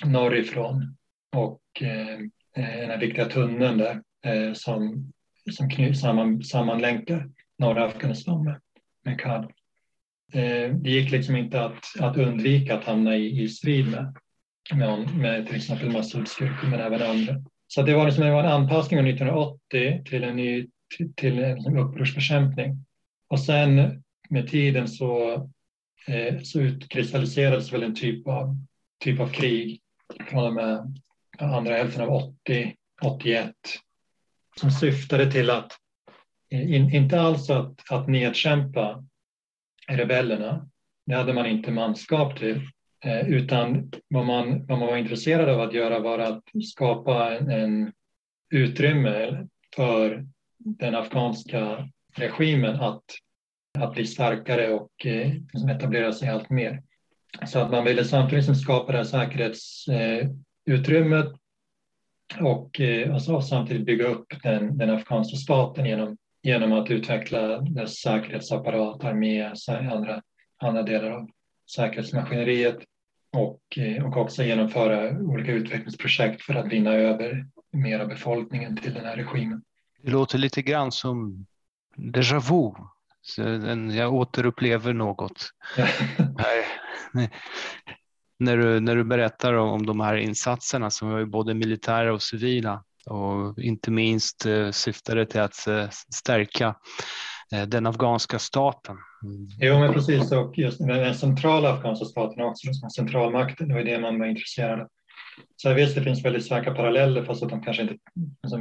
[0.05, 0.97] norrifrån
[1.37, 2.15] och eh,
[2.57, 5.13] eh, den här viktiga tunneln där eh, som,
[5.53, 8.61] som kny, samman, sammanlänkar norra Afghanistan med,
[9.05, 9.53] med Kabul.
[10.33, 14.17] Eh, det gick liksom inte att, att undvika att hamna i, i strid med,
[14.75, 17.35] med, med till exempel Massoud-styrkor men även andra.
[17.69, 20.67] Så det var, liksom, det var en anpassning av 1980 till en ny
[21.17, 22.85] till, en upprorsbekämpning.
[23.29, 25.33] Och sen med tiden så,
[26.09, 28.57] eh, så utkristalliserades väl en typ av,
[29.05, 29.81] typ av krig
[30.31, 30.99] från och med
[31.39, 33.55] andra hälften av 80, 81
[34.61, 35.73] som syftade till att
[36.51, 39.05] eh, in, inte alls att, att nedkämpa
[39.89, 40.69] rebellerna.
[41.07, 42.61] Det hade man inte manskap till.
[43.05, 47.51] Eh, utan vad man, vad man var intresserad av att göra var att skapa en,
[47.51, 47.93] en
[48.51, 49.47] utrymme
[49.77, 50.27] för
[50.67, 53.05] den afghanska regimen att,
[53.79, 56.83] att bli starkare och eh, liksom etablera sig allt mer.
[57.47, 61.33] Så att man ville samtidigt skapa det här säkerhetsutrymmet eh,
[62.47, 68.01] och eh, alltså, samtidigt bygga upp den, den afghanska staten genom genom att utveckla dess
[68.01, 70.23] säkerhetsapparat, armé, andra,
[70.57, 71.29] andra delar av
[71.71, 72.79] säkerhetsmaskineriet
[73.33, 78.95] och, eh, och också genomföra olika utvecklingsprojekt för att vinna över mer av befolkningen till
[78.95, 79.63] den här regimen.
[80.07, 81.47] Det låter lite grann som
[81.97, 82.73] déjà vu.
[83.97, 85.51] Jag återupplever något.
[88.39, 92.85] när, du, när du berättar om de här insatserna som är både militära och civila
[93.07, 96.75] och inte minst eh, syftade till att eh, stärka
[97.53, 98.97] eh, den afghanska staten.
[99.61, 100.33] Jo, men precis.
[100.33, 104.81] Och just den centrala afghanska staten också, som centralmakten, det var det man var intresserad
[104.81, 104.89] av.
[105.57, 107.97] Så visst, det finns väldigt starka paralleller, fast att de kanske inte,
[108.43, 108.59] alltså,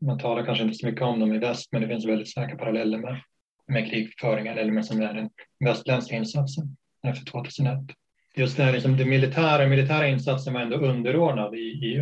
[0.00, 2.56] man talar kanske inte så mycket om dem i väst, men det finns väldigt starka
[2.56, 3.20] paralleller med,
[3.66, 5.30] med krigföringen eller med som är den
[5.64, 7.78] västländska insatsen efter 2001.
[8.36, 12.00] Just det här, liksom, det militära, militära insatsen var ändå underordnad i, i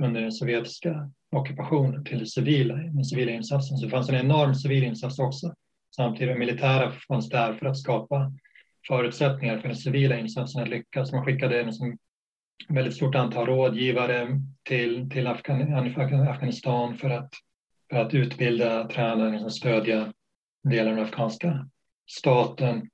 [0.00, 3.76] under den sovjetiska ockupationen till det civila, den civila insatsen.
[3.76, 5.54] Så det fanns en enorm civil insats också.
[5.96, 8.32] Samtidigt militära fanns där för att skapa
[8.88, 11.12] förutsättningar för den civila insatsen att lyckas.
[11.12, 11.72] Man skickade en
[12.68, 17.30] väldigt stort antal rådgivare till, till Afghanistan för att,
[17.90, 20.12] för att utbilda, träna, liksom stödja
[20.62, 21.68] delar av den afghanska
[22.06, 22.90] staten,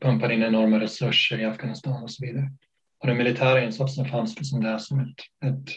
[0.00, 2.52] pumpar in enorma resurser i Afghanistan och så vidare.
[2.98, 5.70] Och den militära insatsen fanns liksom där som ett, ett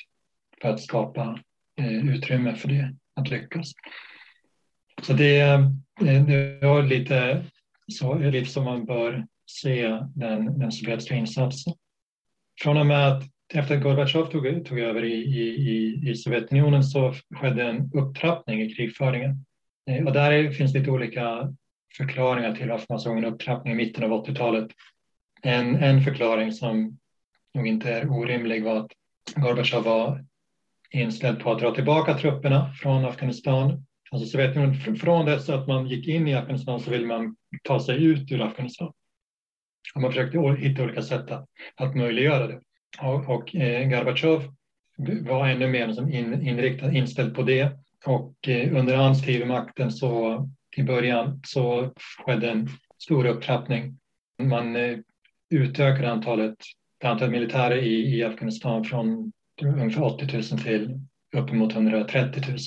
[0.61, 1.39] för att skapa
[1.79, 3.71] eh, utrymme för det att lyckas.
[5.01, 5.69] Så det, eh,
[6.01, 7.45] det var lite
[7.87, 11.73] så, lite som man bör se den, den sovjetiska insatsen.
[12.61, 17.13] Från och med att efter att Gorbatjov tog, tog över i, i, i Sovjetunionen så
[17.35, 19.45] skedde en upptrappning i krigföringen.
[19.89, 21.53] Eh, och där finns lite olika
[21.97, 24.67] förklaringar till varför man såg en upptrappning i mitten av 80-talet.
[25.41, 26.97] En, en förklaring som
[27.53, 28.91] nog inte är orimlig var att
[29.35, 30.25] Gorbatjov var
[30.91, 33.85] inställd på att dra tillbaka trupperna från Afghanistan.
[34.11, 38.03] Alltså Sovjetunionen, från dess att man gick in i Afghanistan så ville man ta sig
[38.03, 38.93] ut ur Afghanistan.
[39.95, 41.45] Och man försökte hitta olika sätt att,
[41.75, 42.59] att möjliggöra det.
[43.01, 44.43] Och, och eh, Gorbatjov
[45.21, 47.71] var ännu mer som in, inriktad, inställd på det.
[48.05, 51.93] Och eh, under hans tid vid makten så i början så
[52.25, 53.99] skedde en stor upptrappning.
[54.41, 54.97] Man eh,
[55.49, 56.55] utökade antalet,
[57.03, 60.99] antalet militärer i, i Afghanistan från ungefär 80 000 till
[61.35, 62.57] uppemot 130 000.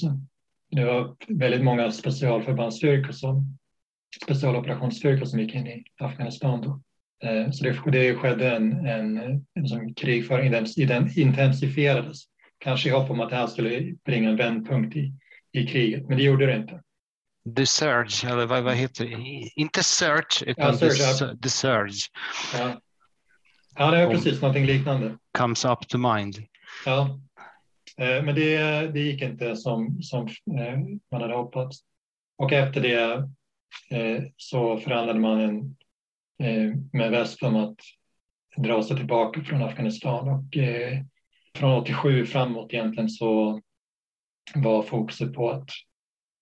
[0.71, 3.59] Det var väldigt många specialförbandsstyrkor som
[4.25, 6.81] specialoperationsstyrkor som gick in i Afghanistan då.
[7.25, 9.19] Eh, så det, det skedde en, en,
[9.55, 12.19] en som krigföring, den intensifierades.
[12.59, 15.13] Kanske i hopp om att det här skulle bringa en vändpunkt i,
[15.53, 16.83] i kriget, men det gjorde det inte.
[17.57, 19.51] The Surge, eller vad, vad heter det?
[19.57, 21.37] Inte Search, utan ja, surge, the, ja.
[21.43, 22.01] the Surge.
[22.55, 22.81] Ja.
[23.77, 25.17] ja, det är precis någonting liknande.
[25.39, 26.37] Comes up to mind.
[26.87, 27.21] Ja,
[27.99, 28.59] eh, men det,
[28.93, 30.79] det gick inte som, som eh,
[31.11, 31.79] man hade hoppats.
[32.39, 33.29] Och efter det
[34.37, 35.77] så förhandlade man en,
[36.41, 37.77] Eh, med väst om att
[38.57, 40.99] dra sig tillbaka från Afghanistan och eh,
[41.55, 43.61] från 87 framåt egentligen så
[44.55, 45.69] var fokuset på att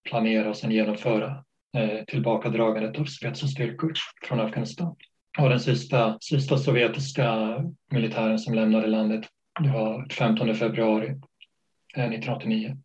[0.08, 1.44] planera och sen genomföra
[1.76, 3.92] eh, tillbakadragandet av sovjetiska styrkor
[4.24, 4.96] från Afghanistan.
[5.38, 7.58] Och den sista, sista sovjetiska
[7.90, 9.24] militären som lämnade landet
[9.60, 12.76] det var 15 februari 1989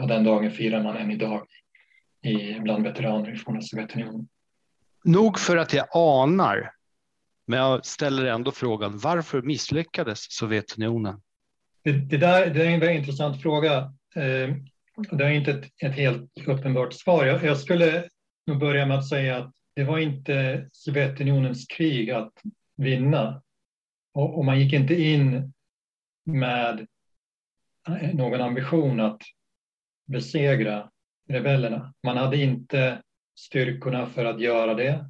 [0.00, 1.46] och den dagen firar man än idag
[2.22, 4.28] i, bland veteraner i forna Sovjetunionen.
[5.04, 6.70] Nog för att jag anar,
[7.46, 11.20] men jag ställer ändå frågan varför misslyckades Sovjetunionen?
[11.82, 13.92] Det, det där det är en väldigt intressant fråga.
[14.14, 14.66] Ehm,
[15.10, 17.24] det är inte ett, ett helt uppenbart svar.
[17.24, 18.08] Jag, jag skulle
[18.46, 22.32] nog börja med att säga att det var inte Sovjetunionens krig att
[22.76, 23.42] vinna.
[24.14, 25.52] Och, och man gick inte in
[26.24, 26.86] med
[27.88, 29.20] eh, någon ambition att
[30.06, 30.90] besegra
[31.28, 31.94] rebellerna.
[32.02, 33.02] Man hade inte
[33.34, 35.04] styrkorna för att göra det.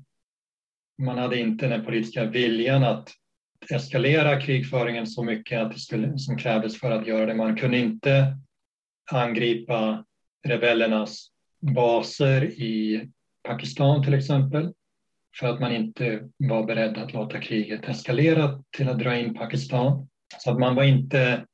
[0.99, 3.11] Man hade inte den politiska viljan att
[3.71, 7.35] eskalera krigföringen så mycket att det skulle, som krävdes för att göra det.
[7.35, 8.37] Man kunde inte
[9.13, 10.05] angripa
[10.47, 11.29] rebellernas
[11.61, 13.09] baser i
[13.43, 14.73] Pakistan till exempel
[15.41, 20.09] för att man inte var beredd att låta kriget eskalera till att dra in Pakistan.
[20.39, 21.47] Så att man var inte,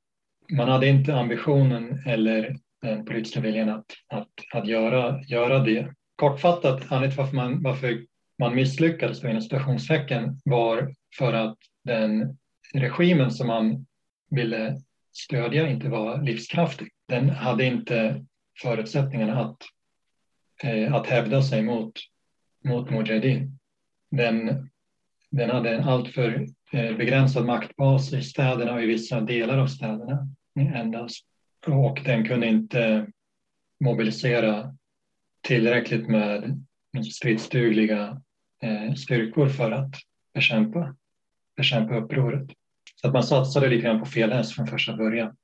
[0.53, 5.95] man hade inte ambitionen eller den politiska viljan att, att, att göra, göra det.
[6.21, 8.07] Kortfattat, anledningen varför man, varför
[8.39, 9.79] man misslyckades inom
[10.45, 12.39] var för att den
[12.75, 13.87] regimen som man
[14.31, 14.81] ville
[15.13, 16.89] stödja inte var livskraftig.
[17.09, 18.25] Den hade inte
[18.63, 19.57] förutsättningarna att,
[20.63, 21.93] eh, att hävda sig mot,
[22.65, 23.59] mot Mujahedin.
[24.11, 24.69] Den,
[25.31, 30.29] den hade en alltför Eh, begränsad maktbas i städerna och i vissa delar av städerna
[30.75, 31.27] endast.
[31.67, 33.07] Och den kunde inte
[33.85, 34.77] mobilisera
[35.43, 36.59] tillräckligt med
[37.13, 38.21] stridsdugliga
[38.63, 39.95] eh, styrkor för att
[40.35, 40.95] bekämpa,
[41.57, 42.51] bekämpa upproret.
[43.01, 45.37] Så att man satsade lite grann på fel häst från första början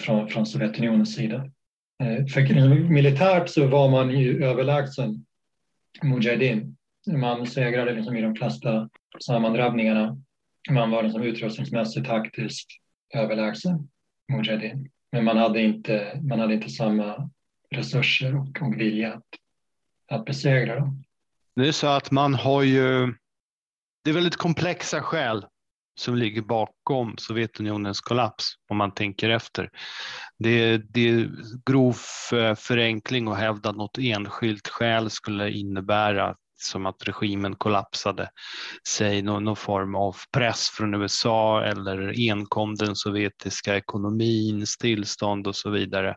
[0.00, 1.50] från, från Sovjetunionens sida.
[2.02, 5.26] Eh, för militärt så var man ju överlägsen
[6.02, 6.76] Mujahedin.
[7.06, 8.88] Man segrade liksom i de flesta
[9.20, 10.18] sammandrabbningarna
[10.70, 12.68] man var liksom utrustningsmässigt taktiskt
[13.14, 13.88] överlägsen
[14.32, 14.90] Mujahedin.
[15.12, 17.30] Men man hade inte, man hade inte samma
[17.70, 19.24] resurser och, och vilja att,
[20.10, 21.04] att besegra dem.
[21.56, 23.14] Det är så att man har ju,
[24.04, 25.46] det är väldigt komplexa skäl
[25.96, 29.70] som ligger bakom Sovjetunionens kollaps om man tänker efter.
[30.38, 31.30] Det är, det är
[31.66, 31.96] grov
[32.32, 38.30] eh, förenkling att hävda att något enskilt skäl skulle innebära att som att regimen kollapsade,
[38.88, 45.56] säg någon, någon form av press från USA eller enkom den sovjetiska ekonomin, stillstånd och
[45.56, 46.16] så vidare.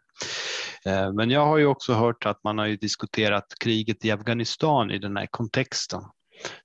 [0.86, 4.91] Eh, men jag har ju också hört att man har ju diskuterat kriget i Afghanistan
[4.91, 6.02] i den här kontexten.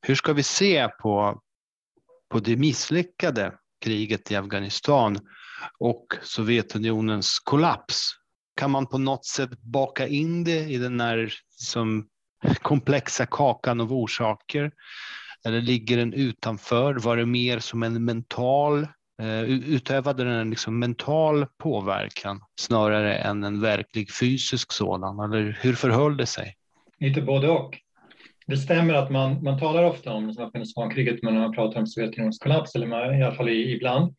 [0.01, 1.41] Hur ska vi se på,
[2.31, 3.53] på det misslyckade
[3.85, 5.19] kriget i Afghanistan
[5.79, 8.11] och Sovjetunionens kollaps?
[8.57, 12.09] Kan man på något sätt baka in det i den här som
[12.63, 14.73] komplexa kakan av orsaker?
[15.47, 16.95] Eller ligger den utanför?
[16.95, 18.83] Var det mer som en mental
[19.23, 25.21] eh, utövade den en liksom mental påverkan snarare än en verklig fysisk sådan?
[25.21, 26.55] Eller hur förhöll det sig?
[27.01, 27.79] Lite både och.
[28.47, 32.75] Det stämmer att man, man talar ofta om Afghanistankriget när man pratar om Sovjetunionens kollaps,
[32.75, 34.15] eller i alla fall ibland.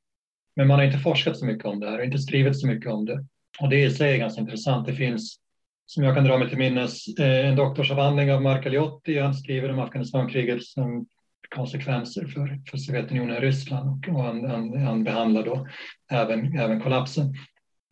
[0.55, 2.91] Men man har inte forskat så mycket om det här och inte skrivit så mycket
[2.91, 3.25] om det.
[3.59, 4.87] Och det i sig är ganska intressant.
[4.87, 5.39] Det finns,
[5.85, 9.19] som jag kan dra mig till minnes, eh, en doktorsavhandling av Mark Aliotti.
[9.19, 11.05] Han skriver om Afghanistankriget som
[11.49, 15.67] konsekvenser för, för Sovjetunionen och Ryssland och han, han, han behandlar då
[16.11, 17.33] även, även kollapsen.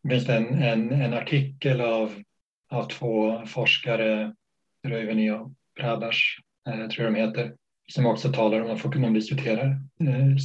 [0.04, 2.12] Det finns en, en, en artikel av,
[2.72, 4.36] av två forskare,
[4.88, 6.22] Röyveni och Prabash,
[6.70, 7.54] eh, tror jag de heter,
[7.88, 9.66] som också talar om att de diskuterar
[10.02, 10.36] eh,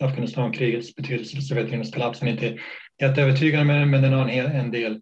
[0.00, 2.20] Afghanistankrigets betydelse för Sovjetunionens kollaps.
[2.20, 2.58] Den är inte
[3.00, 5.00] jätteövertygande med den, men den har en, en del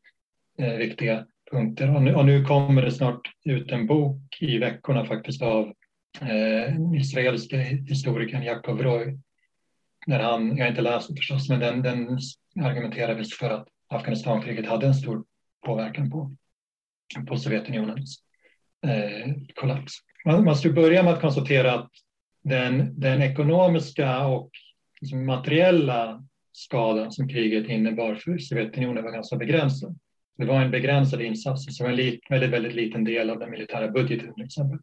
[0.59, 1.95] eh, viktiga punkter.
[1.95, 5.73] Och nu, och nu, kommer det snart ut en bok i veckorna faktiskt av
[6.21, 7.57] eh, israeliska
[7.89, 9.19] historikern Jakob Roy.
[10.07, 12.19] När han, jag har inte läst den förstås, men den, den
[12.65, 15.25] argumenterar visst för att Afghanistankriget hade en stor
[15.67, 16.37] påverkan på,
[17.29, 18.23] på Sovjetunionens
[18.87, 19.93] eh, kollaps.
[20.25, 21.91] Man, man skulle börja med att konstatera att
[22.43, 24.51] den, den ekonomiska och
[25.01, 29.99] liksom materiella skadan som kriget innebar för Sovjetunionen var ganska begränsad.
[30.39, 33.89] Det var en begränsad insats, som en lit, väldigt, väldigt liten del av den militära
[33.89, 34.79] budgeten till exempel,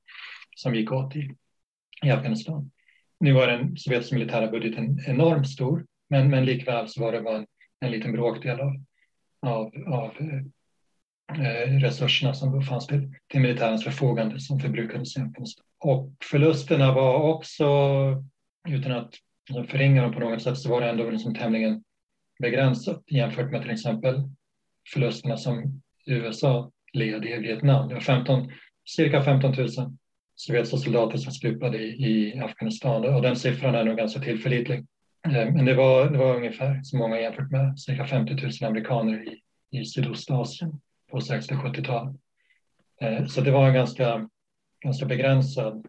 [0.56, 1.36] som gick åt i,
[2.06, 2.72] i Afghanistan.
[3.20, 7.38] Nu var den sovjetiska militära budgeten enormt stor, men, men likväl så var det bara
[7.38, 7.46] en,
[7.80, 8.74] en liten bråkdel av,
[9.42, 10.12] av, av
[11.40, 15.66] eh, resurserna som fanns till, till militärens förfogande som förbrukades i Afghanistan.
[15.80, 17.68] Och förlusterna var också,
[18.70, 19.16] utan att
[19.70, 21.84] förringa dem på något sätt, så var det ändå liksom tämligen
[22.40, 24.30] begränsat jämfört med till exempel
[24.94, 27.88] förlusterna som USA led i Vietnam.
[27.88, 28.52] Det var 15,
[28.86, 29.68] cirka 15 000
[30.36, 34.86] sovjetiska soldater som stupade i, i Afghanistan och den siffran är nog ganska tillförlitlig.
[35.28, 39.34] Eh, men det var, det var ungefär så många jämfört med cirka 50 000 amerikaner
[39.34, 39.42] i,
[39.80, 42.16] i Sydostasien på 60-70-talet.
[43.02, 44.30] Eh, så det var en ganska,
[44.80, 45.86] ganska begränsad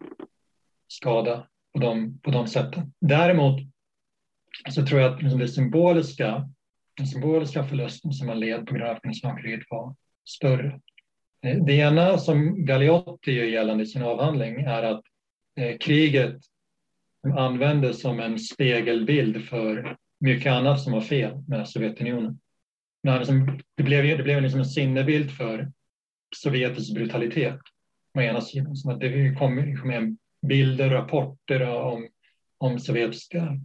[0.87, 2.93] skada på de, på de sätten.
[3.01, 3.61] Däremot
[4.69, 6.49] så tror jag att liksom det symboliska,
[6.99, 10.79] den symboliska förlusten som man led på grund av Afghanistankriget var större.
[11.41, 15.01] Eh, det ena som Galliotti gör gällande i sin avhandling är att
[15.55, 16.35] eh, kriget
[17.37, 22.39] användes som en spegelbild för mycket annat som var fel med Sovjetunionen.
[23.07, 23.33] Alltså,
[23.75, 25.71] det blev, det blev liksom en sinnebild för
[26.35, 27.59] sovjetisk brutalitet
[28.17, 28.75] å ena sidan.
[28.75, 32.07] Som det kom, kom bilder, rapporter om,
[32.57, 33.59] om sovjetiska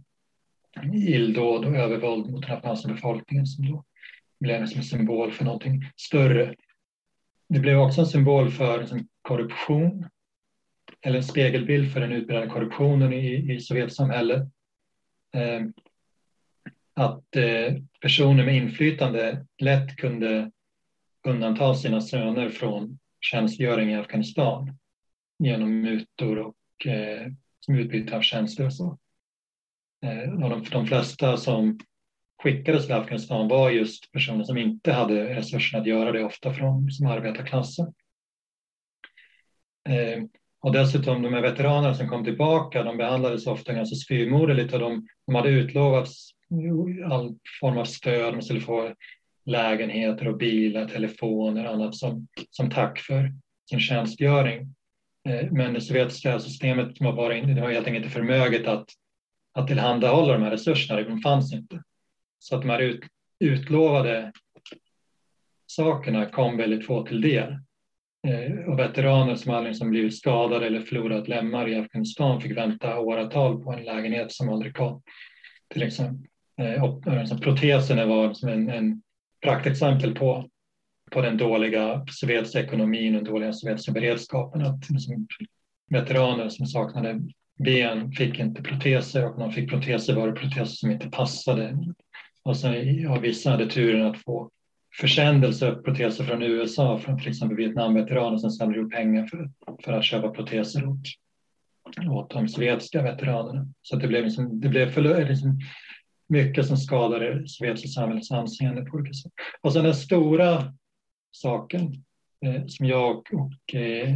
[0.93, 3.83] illdåd och övervåld mot den afghanska befolkningen som då
[4.39, 6.55] blev som en symbol för någonting större.
[7.49, 10.05] Det blev också en symbol för liksom, korruption
[11.01, 14.43] eller en spegelbild för den utbredda korruptionen i, i Sovjetsamhället.
[15.33, 15.61] Eh,
[16.93, 20.51] att eh, personer med inflytande lätt kunde
[21.27, 24.77] undanta sina söner från tjänstgöring i Afghanistan
[25.39, 27.27] genom mutor och eh,
[27.59, 28.97] som utbyte av tjänster och så.
[30.05, 31.79] Eh, och de, de flesta som
[32.43, 36.73] skickades till Afghanistan var just personer som inte hade resurserna att göra det, ofta från
[36.73, 37.93] som liksom arbetarklassen.
[39.89, 40.23] Eh,
[40.61, 45.07] och dessutom de här veteranerna som kom tillbaka, de behandlades ofta ganska styvmoderligt och de,
[45.25, 46.31] de hade utlovats
[47.05, 48.93] all form av stöd, de skulle få
[49.45, 53.33] lägenheter och bilar, telefoner och annat som, som tack för
[53.69, 54.75] sin tjänstgöring.
[55.29, 58.85] Eh, men det sovjetiska systemet var, bara, det var helt enkelt inte förmöget att,
[59.55, 61.83] att tillhandahålla de här resurserna, de fanns inte.
[62.39, 63.03] Så att de här ut,
[63.39, 64.31] utlovade
[65.67, 67.57] sakerna kom väldigt få till del.
[68.27, 72.99] Eh, och veteraner som aldrig som blivit skadade eller förlorat lemmar i Afghanistan fick vänta
[72.99, 75.01] åratal på en lägenhet som aldrig kom.
[75.73, 76.29] Till exempel.
[76.61, 79.01] Eh, och, alltså, proteserna var som en, en
[79.41, 80.49] praktexempel på,
[81.11, 84.65] på den dåliga sovjetiska ekonomin och den dåliga sovjetiska beredskapen.
[84.65, 85.27] Att liksom,
[85.89, 87.21] veteraner som saknade
[87.63, 91.77] ben fick inte proteser och man fick proteser var det proteser som inte passade.
[92.43, 94.49] Och sen, ja, vissa hade turen att få
[95.01, 99.49] försändelser av proteser från USA, från till exempel Vietnamveteraner som samlade ihop pengar för,
[99.83, 100.99] för att köpa proteser åt,
[102.09, 103.67] åt de sovjetiska veteranerna.
[103.81, 105.29] Så det blev, liksom, det blev förlöjligt.
[105.29, 105.59] liksom
[106.27, 109.31] mycket som skadade sovjetiska samhällets anseende på olika sätt.
[109.61, 110.73] Och sen den stora
[111.31, 112.03] saken
[112.45, 114.15] eh, som jag och eh,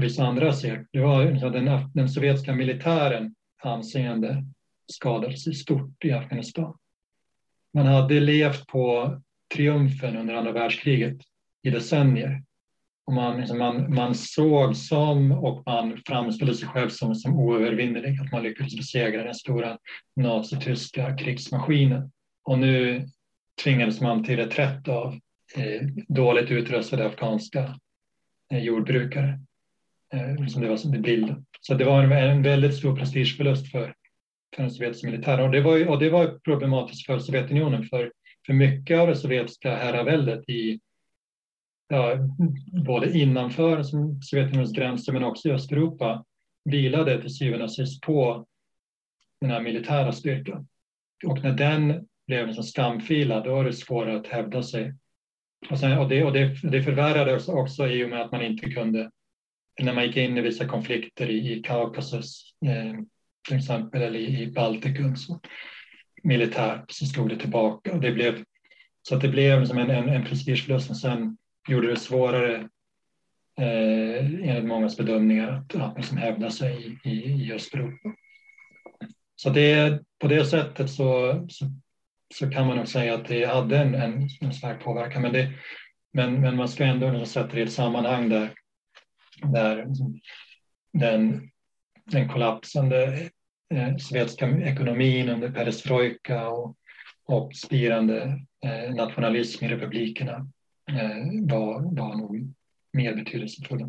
[0.00, 4.44] vissa andra ser, det var liksom den, den sovjetiska militären anseende
[4.92, 6.76] skadades i stort i Afghanistan.
[7.74, 9.16] Man hade levt på
[9.54, 11.16] triumfen under andra världskriget
[11.62, 12.42] i decennier.
[13.06, 18.20] Och man, liksom man, man såg som och man framställde sig själv som, som oövervinnerlig,
[18.20, 19.78] att man lyckades besegra den stora
[20.16, 22.10] nazityska krigsmaskinen.
[22.44, 23.06] Och nu
[23.64, 25.18] tvingades man till reträtt av
[25.56, 27.78] eh, dåligt utrustade afghanska
[28.52, 29.40] eh, jordbrukare.
[30.14, 31.36] Eh, liksom som det var som det blir.
[31.60, 33.94] Så det var en, en väldigt stor prestigeförlust för,
[34.54, 35.44] för den sovjetiska militären.
[35.44, 38.12] Och det var, och det var problematiskt för Sovjetunionen, för,
[38.46, 40.80] för mycket av det sovjetiska herraväldet i
[41.88, 42.16] ja,
[42.86, 43.82] både innanför
[44.22, 46.24] Sovjetunionens gränser men också i Östeuropa
[46.64, 48.46] vilade till syvende och sist på
[49.40, 50.68] den här militära styrkan.
[51.26, 54.94] Och när den blev liksom skamfilad, då var det svårare att hävda sig.
[55.70, 58.70] Och, sen, och, det, och det, det förvärrades också i och med att man inte
[58.70, 59.10] kunde,
[59.82, 63.00] när man gick in i vissa konflikter i, i Kaukasus eh,
[63.48, 65.40] till exempel, eller i, i Baltikum, så
[66.22, 67.92] militärt så slog det tillbaka.
[67.92, 68.44] Och det blev,
[69.02, 71.00] så att det blev som en, en, en prestigeförlust.
[71.00, 71.36] sen
[71.68, 72.54] gjorde det svårare
[73.60, 78.14] eh, enligt mångas bedömningar att, att liksom hävda sig i, i, i Östeuropa.
[79.36, 81.66] Så det, på det sättet så, så,
[82.34, 85.22] så, kan man nog säga att det hade en, en, en stark påverkan.
[85.22, 85.52] Men, det,
[86.12, 88.50] men, men man ska ändå sätta det i ett sammanhang där,
[89.42, 89.86] där
[90.92, 91.50] den,
[92.04, 93.30] den kollapsande
[93.74, 96.76] eh, sovjetiska ekonomin under perestrojka och,
[97.24, 98.22] och spirande
[98.64, 100.46] eh, nationalism i republikerna
[100.90, 102.54] Eh, var, var nog
[102.92, 103.88] mer betydelsefulla.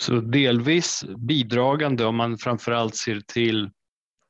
[0.00, 3.70] Så delvis bidragande om man framförallt ser till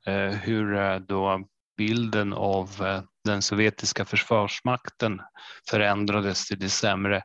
[0.07, 5.21] eh, hur eh, då bilden av eh, den sovjetiska försvarsmakten
[5.71, 7.23] förändrades till det sämre.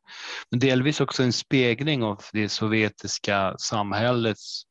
[0.52, 4.64] Men delvis också en spegling av det sovjetiska samhällets,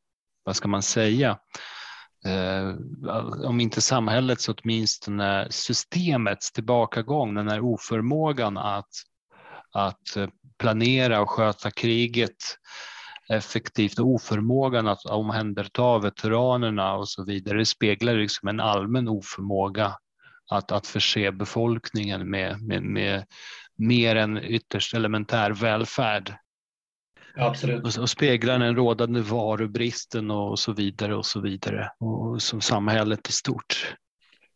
[0.45, 1.39] vad ska man säga,
[2.27, 2.75] eh,
[3.47, 8.91] om inte samhällets så åtminstone systemets tillbakagång, den här oförmågan att
[9.75, 10.17] att
[10.59, 12.37] planera och sköta kriget
[13.29, 17.59] effektivt och oförmågan att omhänderta veteranerna och så vidare.
[17.59, 19.97] Det speglar liksom en allmän oförmåga
[20.51, 23.25] att, att förse befolkningen med, med, med
[23.77, 26.35] mer än ytterst elementär välfärd.
[27.37, 27.97] Absolut.
[27.97, 33.29] Och, och speglar den rådande varubristen och så vidare och så vidare och som samhället
[33.29, 33.97] i stort.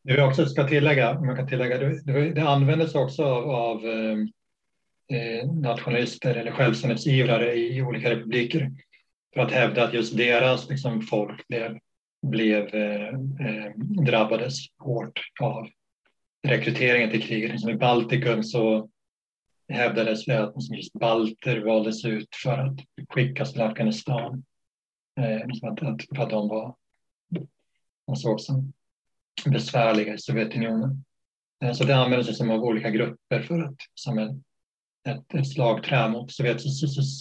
[0.03, 4.17] Det vi också ska tillägga, man kan tillägga, det, det användes också av, av eh,
[5.13, 8.71] Eh, nationalister eller självständighetsivrare i olika republiker
[9.35, 11.79] för att hävda att just deras liksom, folk blev,
[12.27, 13.73] blev eh, eh
[14.07, 15.69] drabbades hårt av
[16.43, 17.51] rekryteringen till kriget.
[17.51, 18.89] Liksom, I Baltikum så
[19.69, 22.79] hävdades det att liksom just balter valdes ut för att
[23.09, 24.45] skickas till Afghanistan.
[25.21, 25.81] Eh, liksom att,
[26.17, 26.75] för att de var
[28.07, 28.73] de såg som
[29.45, 31.05] besvärliga i Sovjetunionen.
[31.65, 34.45] Eh, så det användes liksom av olika grupper för att, som en
[35.09, 36.61] ett, ett slagträ mot Sovjet,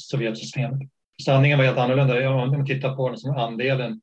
[0.10, 0.90] Sovjetsystemet.
[1.26, 2.30] Sanningen var helt annorlunda.
[2.30, 4.02] Om man tittar på liksom andelen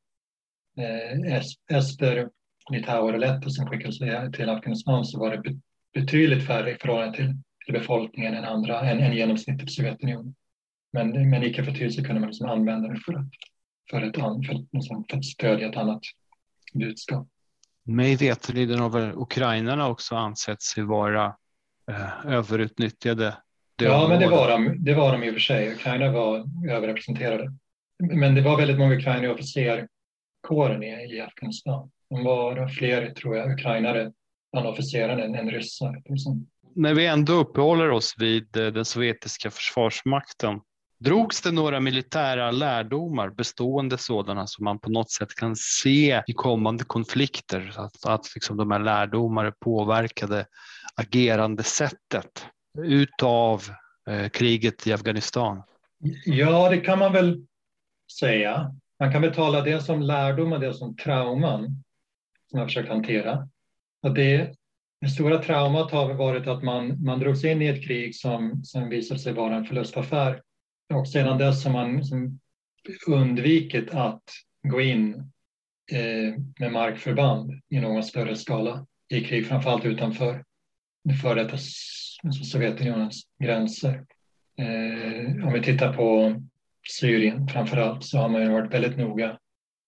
[0.79, 1.37] eh,
[1.77, 2.31] ester,
[2.73, 3.99] litauer och letter som skickades
[4.37, 5.57] till Afghanistan så var det
[5.95, 7.35] betydligt färre i förhållande till,
[7.65, 10.35] till befolkningen än, andra, än, än genomsnittet i Sovjetunionen.
[10.93, 13.27] Men, men icke förty så kunde man liksom använda det för att,
[13.91, 16.03] för, ett, för, liksom, för att stödja ett annat
[16.75, 17.29] budskap.
[17.83, 21.37] Mig veterligen har väl ukrainarna också ansett sig vara
[21.91, 23.37] eh, överutnyttjade
[23.77, 25.73] ja, men det var, de, det var de i och för sig.
[25.73, 27.53] Ukraina var överrepresenterade.
[27.99, 31.91] Men det var väldigt många ukrainare i officerkåren i, i Afghanistan.
[32.11, 34.13] De var fler, tror jag, ukrainare
[34.53, 36.03] bland officerarna än, än ryssar.
[36.75, 40.61] När vi ändå uppehåller oss vid eh, den sovjetiska försvarsmakten,
[41.01, 46.33] drogs det några militära lärdomar, bestående sådana som man på något sätt kan se i
[46.33, 47.73] kommande konflikter?
[47.77, 50.47] Att, att liksom de här lärdomarna påverkade
[50.97, 52.47] agerande sättet?
[52.79, 53.63] utav
[54.11, 55.63] eh, kriget i Afghanistan?
[56.25, 57.47] Ja, det kan man väl
[58.21, 58.75] säga.
[59.01, 61.85] Man kan väl tala det som lärdom och det som trauman
[62.51, 63.49] som jag försökt hantera.
[64.03, 64.55] Och det,
[65.01, 68.89] det stora traumat har varit att man, man drogs in i ett krig som, som
[68.89, 70.43] visade sig vara en förlustaffär.
[70.95, 72.41] Och sedan dess har man liksom
[73.07, 74.23] undvikit att
[74.63, 75.15] gå in
[75.93, 80.45] eh, med markförband i någon större skala i krig, framförallt utanför
[81.05, 81.57] det före detta
[82.25, 84.05] alltså Sovjetunionens gränser.
[84.59, 86.35] Eh, om vi tittar på
[86.91, 89.39] Syrien framför allt så har man ju varit väldigt noga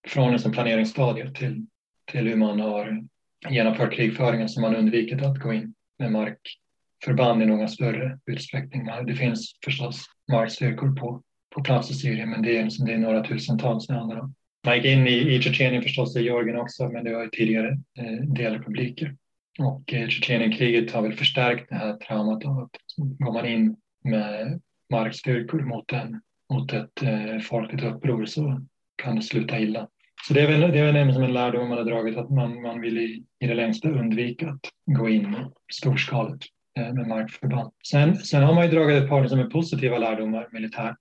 [0.08, 1.66] från liksom planeringsstadiet till,
[2.12, 3.02] till hur man har
[3.50, 8.88] genomfört krigföringen så man undvikit att gå in med markförband i någon större utsträckning.
[9.06, 11.22] Det finns förstås markstyrkor på,
[11.54, 14.34] på plats i Syrien men det är, liksom, det är några tusentals det handlar om.
[14.66, 17.78] Man gick in i, i Tjetjenien förstås, i Georgien också, men det var ju tidigare
[17.98, 19.16] eh, delrepubliker.
[19.58, 24.60] Och eh, Tjetjenienkriget har väl förstärkt det här traumat av att går man in med
[24.90, 26.20] markstyrkor mot, en,
[26.52, 28.60] mot ett eh, folkligt uppror så
[28.96, 29.88] kan det sluta illa.
[30.24, 32.62] Så det är väl, det är väl som en lärdom man har dragit att man,
[32.62, 35.36] man vill i, i det längsta undvika att gå in
[35.72, 36.44] storskaligt
[36.78, 37.72] eh, med markförband.
[37.90, 40.96] Sen, sen har man ju dragit ett par liksom som är positiva lärdomar militärt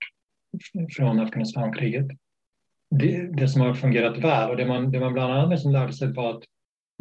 [0.96, 2.06] från Afghanistankriget.
[2.90, 5.92] Det, det som har fungerat väl och det man, det man bland annat liksom lärde
[5.92, 6.42] sig var att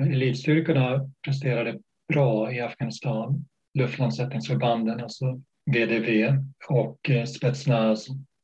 [0.01, 1.79] elitstyrkorna presterade
[2.13, 3.45] bra i Afghanistan.
[3.73, 6.37] Luftlandsättningsförbanden, alltså VDV
[6.69, 7.25] och eh,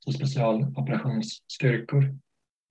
[0.08, 2.16] och specialoperationsstyrkor,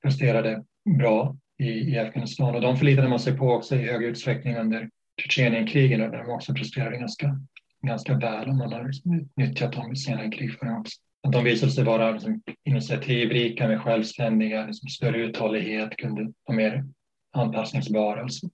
[0.03, 4.57] presterade bra i, i Afghanistan och de förlitade man sig på också i hög utsträckning
[4.57, 7.41] under Tjetjenienkrigen där de också presterade ganska,
[7.87, 10.99] ganska väl och man har liksom nyttjat dem i senare krigföring också.
[11.23, 16.85] Att de visade sig vara liksom initiativrika, med självständiga, liksom större uthållighet, kunde vara mer
[17.33, 18.23] anpassningsbara.
[18.23, 18.47] Alltså.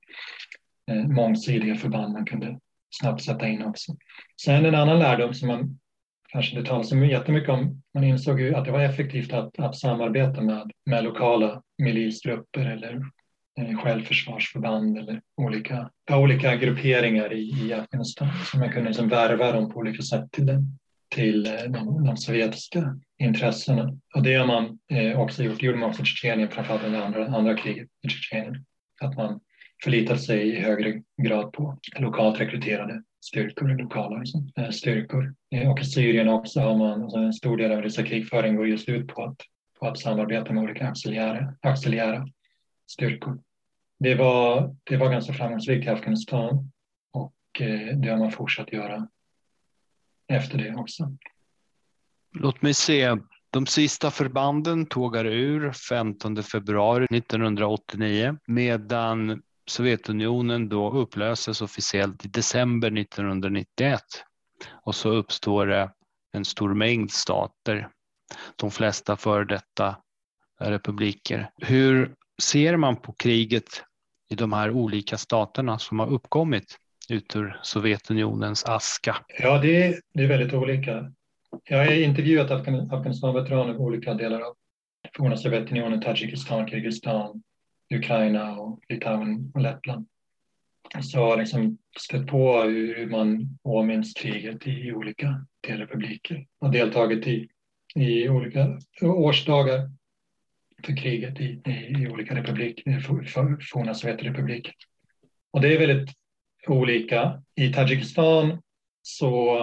[0.91, 2.59] Eh, mångsidiga förband man kunde
[2.91, 3.97] snabbt sätta in också.
[4.43, 5.79] Sen en annan lärdom som man
[6.29, 9.77] kanske inte talas så jättemycket om, man insåg ju att det var effektivt att, att
[9.77, 13.03] samarbeta med, med lokala milisgrupper eller
[13.61, 18.29] eh, självförsvarsförband eller olika, olika grupperingar i, i Afghanistan.
[18.45, 20.79] Så man kunde liksom värva dem på olika sätt till, den,
[21.14, 23.99] till eh, de, de sovjetiska intressena.
[24.14, 27.03] Och det har man eh, också gjort, det gjorde man också i Tjetjenien, framförallt under
[27.03, 28.64] andra, andra kriget i Tjetjenien.
[29.01, 29.41] Att man
[29.85, 35.35] förlitade sig i högre grad på lokalt rekryterade styrkor, lokala liksom, styrkor.
[35.51, 38.68] Och eh, i Syrien också har man, alltså en stor del av ryska krigföring går
[38.68, 39.37] just ut på att,
[39.81, 42.29] på att samarbeta med olika auxiliära, auxiliära
[42.91, 43.39] styrkor.
[43.99, 46.72] Det var, det var ganska framgångsrikt i Afghanistan
[47.12, 49.09] och eh, det har man fortsatt göra
[50.29, 51.16] efter det också.
[52.33, 53.16] Låt mig se.
[53.51, 62.99] De sista förbanden tågar ur 15 februari 1989 medan Sovjetunionen då upplöses officiellt i december
[62.99, 64.01] 1991
[64.73, 65.91] och så uppstår det
[66.33, 67.89] en stor mängd stater,
[68.57, 69.97] de flesta före detta
[70.61, 71.51] republiker.
[71.57, 73.83] Hur ser man på kriget
[74.31, 76.77] i de här olika staterna som har uppkommit
[77.09, 79.17] ut ur Sovjetunionens aska?
[79.39, 81.12] Ja, det är, det är väldigt olika.
[81.64, 84.55] Jag har intervjuat Afghanistan-veteraner i olika delar av
[85.17, 87.43] forna Sovjetunionen, Tadzjikistan, Kirgizistan,
[87.95, 90.07] Ukraina och Litauen och Lettland.
[91.03, 97.49] Så har liksom stött på hur man påminns kriget i olika delrepubliker och deltagit i,
[97.95, 99.91] i olika årsdagar
[100.84, 103.01] för kriget i, i, i olika republiker,
[103.72, 104.74] forna Sovjetrepubliken.
[105.51, 106.14] Och det är väldigt
[106.66, 107.43] olika.
[107.55, 108.62] I Tadzjikistan
[109.03, 109.59] så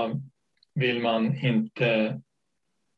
[0.76, 2.22] vill man inte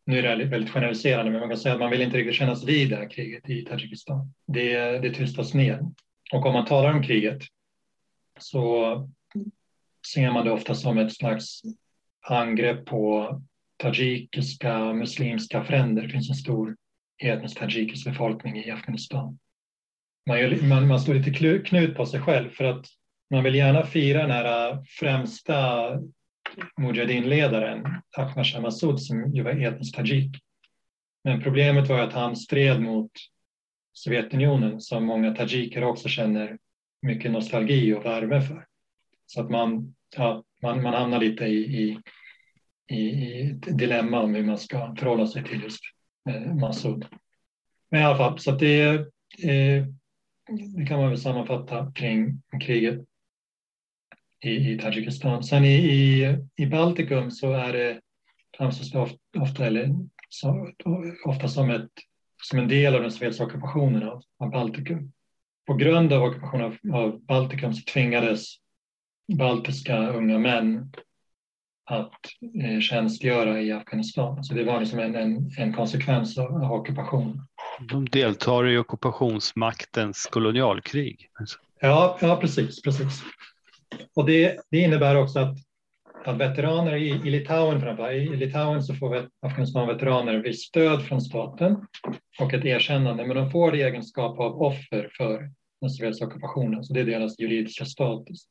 [0.05, 2.63] nu är det väldigt generaliserande, men man kan säga att man vill inte riktigt kännas
[2.63, 4.33] vid det här kriget i Tadzjikistan.
[4.47, 5.79] Det, det tystas ner.
[6.33, 7.41] Och om man talar om kriget
[8.39, 9.09] så
[10.13, 11.61] ser man det ofta som ett slags
[12.21, 13.41] angrepp på
[13.77, 16.01] tajikiska muslimska fränder.
[16.01, 16.75] Det finns en stor
[17.23, 19.39] etnisk tajikisk befolkning i Afghanistan.
[20.27, 22.85] Man, gör, man, man står lite knut på sig själv för att
[23.29, 25.89] man vill gärna fira den här äh, främsta
[26.77, 30.37] Mujahedin-ledaren Ahmad Shah Massoud som ju var etnisk tajik.
[31.23, 33.11] Men problemet var att han stred mot
[33.93, 36.57] Sovjetunionen som många tajiker också känner
[37.01, 38.65] mycket nostalgi och värme för.
[39.25, 41.97] Så att man, ja, man, man hamnar lite i, i,
[42.95, 45.81] i, ett dilemma om hur man ska förhålla sig till just
[46.29, 47.05] eh, Massoud.
[47.91, 48.83] Men i alla fall, så att det,
[49.43, 49.85] eh,
[50.77, 52.99] det kan man väl sammanfatta kring kriget
[54.43, 55.43] i, i Tadzjikistan.
[55.43, 57.99] Sen i, i, i Baltikum så är det
[58.57, 59.95] framställs det ofta, ofta, eller,
[60.29, 60.71] så,
[61.25, 61.91] ofta som, ett,
[62.43, 65.11] som en del av den sovjetiska ockupationen av, av Baltikum.
[65.67, 68.45] På grund av ockupationen av, av Baltikum så tvingades
[69.37, 70.91] baltiska unga män
[71.85, 72.19] att
[72.63, 74.43] eh, tjänstgöra i Afghanistan.
[74.43, 77.41] Så det var liksom en, en, en konsekvens av, av ockupationen.
[77.89, 81.29] De deltar i ockupationsmaktens kolonialkrig.
[81.79, 82.81] Ja, ja precis.
[82.81, 83.23] precis.
[84.15, 85.57] Och det, det innebär också att,
[86.25, 91.87] att veteraner i, i Litauen, framför, i Litauen så får Afghanistan-veteraner visst stöd från staten
[92.39, 96.83] och ett erkännande, men de får det i egenskap av offer för den sovjetiska ockupationen,
[96.83, 98.47] så det är deras juridiska status.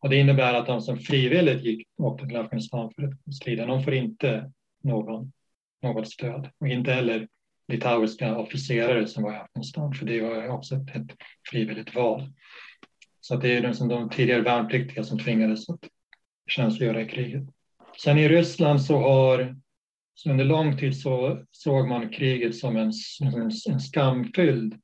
[0.00, 3.84] Och det innebär att de som frivilligt gick åkte till Afghanistan för att strida, de
[3.84, 4.50] får inte
[4.82, 5.32] någon,
[5.82, 7.28] något stöd och inte heller
[7.68, 11.16] litauiska officerare som var i Afghanistan, för det var också ett, ett
[11.50, 12.32] frivilligt val.
[13.30, 15.80] Så det är liksom de tidigare värnpliktiga som tvingades att
[16.46, 17.42] tjänstgöra i kriget.
[18.02, 19.56] Sen i Ryssland så har
[20.14, 24.74] så under lång tid så såg man kriget som en, en, en skamfylld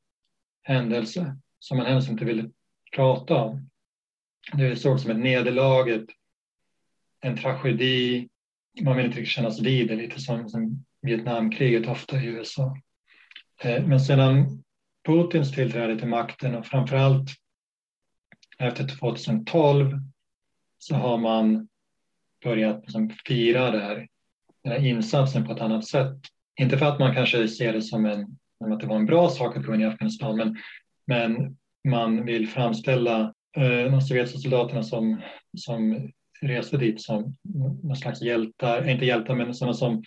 [0.63, 2.51] händelse som man helst inte ville
[2.97, 3.71] prata om.
[4.53, 6.07] Det såg som ett nederlag,
[7.21, 8.29] en tragedi.
[8.83, 12.77] Man vill inte riktigt kännas vid det, lite som, som Vietnamkriget ofta i USA.
[13.63, 14.63] Eh, men sedan
[15.07, 17.31] Putins tillträde till makten och framförallt
[18.59, 20.01] efter 2012
[20.79, 21.69] så har man
[22.45, 24.09] börjat liksom fira det här,
[24.65, 26.17] den här insatsen på ett annat sätt.
[26.61, 29.29] Inte för att man kanske ser det som, en, som att det var en bra
[29.29, 30.57] sak att gå in i Afghanistan, men,
[31.07, 31.57] men
[31.89, 35.21] man vill framställa eh, de sovjetiska soldaterna som,
[35.57, 37.37] som reste dit som
[37.83, 40.05] någon slags hjältar, inte hjältar men sådana som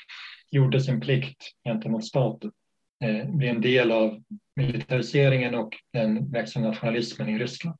[0.52, 2.52] gjorde sin plikt gentemot staten.
[3.04, 4.24] Eh, blir en del av
[4.56, 7.78] militariseringen och den växande nationalismen i Ryssland.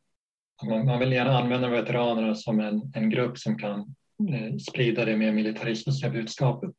[0.64, 3.80] Man, man vill gärna använda veteranerna som en, en grupp som kan
[4.30, 6.72] eh, sprida det mer militaristiska budskapet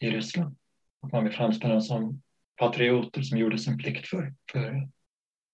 [0.00, 0.56] i Ryssland.
[1.02, 2.22] Och man vill framställa dem som
[2.56, 4.88] patrioter som gjorde sin plikt för, för,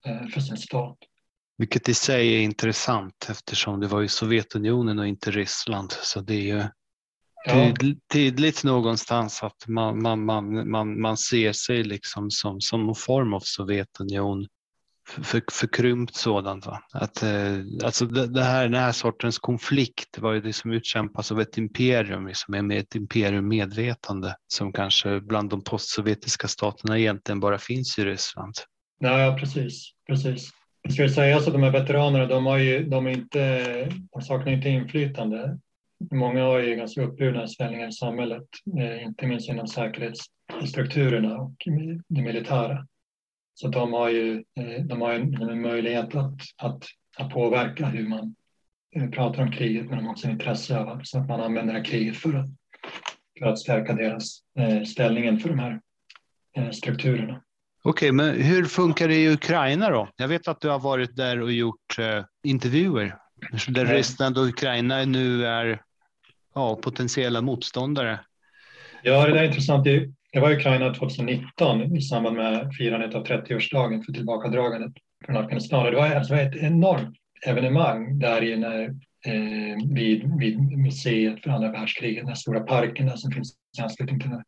[0.07, 0.98] eh, för sin stat.
[1.59, 5.92] Vilket i sig är intressant eftersom det var ju Sovjetunionen och inte Ryssland.
[5.92, 6.62] Så det är ju
[7.46, 7.74] ja.
[8.12, 13.34] tydligt någonstans att man, man, man, man, man ser sig liksom som, som en form
[13.34, 14.46] av Sovjetunion
[15.11, 16.66] för, förkrympt sådant.
[16.66, 16.82] Va?
[16.92, 21.32] Att, eh, alltså det, det, här, den här sortens konflikt var ju det som utkämpas
[21.32, 27.40] av ett imperium, liksom, med ett imperium medvetande som kanske bland de postsovjetiska staterna egentligen
[27.40, 28.54] bara finns i Ryssland.
[28.98, 29.90] Ja, precis.
[30.06, 30.50] precis.
[30.82, 33.64] Det ska sägas att de här veteranerna, de, har ju, de, är inte,
[34.12, 35.58] de saknar inte inflytande.
[36.12, 38.46] Många har ju ganska uppburna ställningar i samhället,
[38.78, 41.54] eh, inte minst inom säkerhetsstrukturerna och
[42.08, 42.86] det militära.
[43.61, 46.84] Så de har ju, eh, de har en möjlighet att, att,
[47.16, 48.34] att påverka hur man
[48.96, 51.82] eh, pratar om kriget, men de har också intresse av så att man använder det
[51.82, 52.46] kriget för att,
[53.38, 54.38] för att stärka deras
[54.86, 55.80] ställningen för de här
[56.72, 57.42] strukturerna.
[57.82, 60.08] Okej, men hur funkar det i Ukraina då?
[60.16, 63.16] Jag vet att du har varit där och gjort eh, intervjuer
[63.68, 65.82] där Ryssland och Ukraina nu är
[66.54, 68.20] ja, potentiella motståndare.
[69.02, 69.86] Ja, det är intressant.
[70.32, 74.92] Jag var i Ukraina 2019 i samband med firandet av 30-årsdagen för tillbakadragandet
[75.26, 75.84] från Afghanistan.
[75.84, 77.16] Det var alltså ett enormt
[77.46, 78.82] evenemang där i när,
[79.26, 84.20] eh, vid, vid museet för andra världskriget, den stora parken där som finns i anslutning
[84.20, 84.44] till det.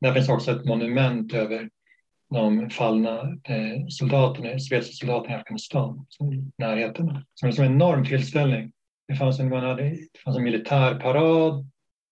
[0.00, 1.68] Där finns också ett monument över
[2.30, 7.06] de fallna eh, soldaterna, sovjetiska soldaterna i Afghanistan i närheten.
[7.42, 8.72] Det var en enorm tillställning.
[9.08, 11.66] Det fanns en, man hade, det fanns en militärparad,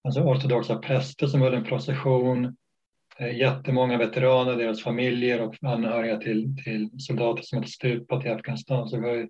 [0.05, 2.57] alltså ortodoxa präster som höll en procession,
[3.21, 8.89] Eh, jättemånga veteraner, deras familjer och anhöriga till, till soldater som hade stupat i Afghanistan.
[8.89, 9.29] Så det var ju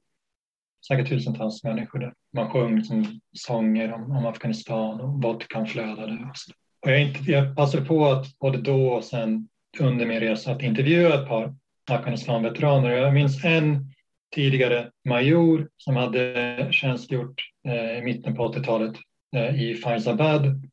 [0.88, 2.14] säkert tusentals människor där.
[2.32, 6.12] Man sjöng liksom sånger om, om Afghanistan och vodkan flödade.
[6.12, 6.52] Och, så.
[6.86, 9.48] och jag, inte, jag passade på att både då och sen
[9.80, 11.54] under min resa att intervjua ett par
[11.90, 12.90] Afghanistan-veteraner.
[12.90, 13.86] Jag minns en
[14.34, 18.96] tidigare major som hade tjänstgjort eh, i mitten på 80-talet
[19.36, 20.68] eh, i Faizabad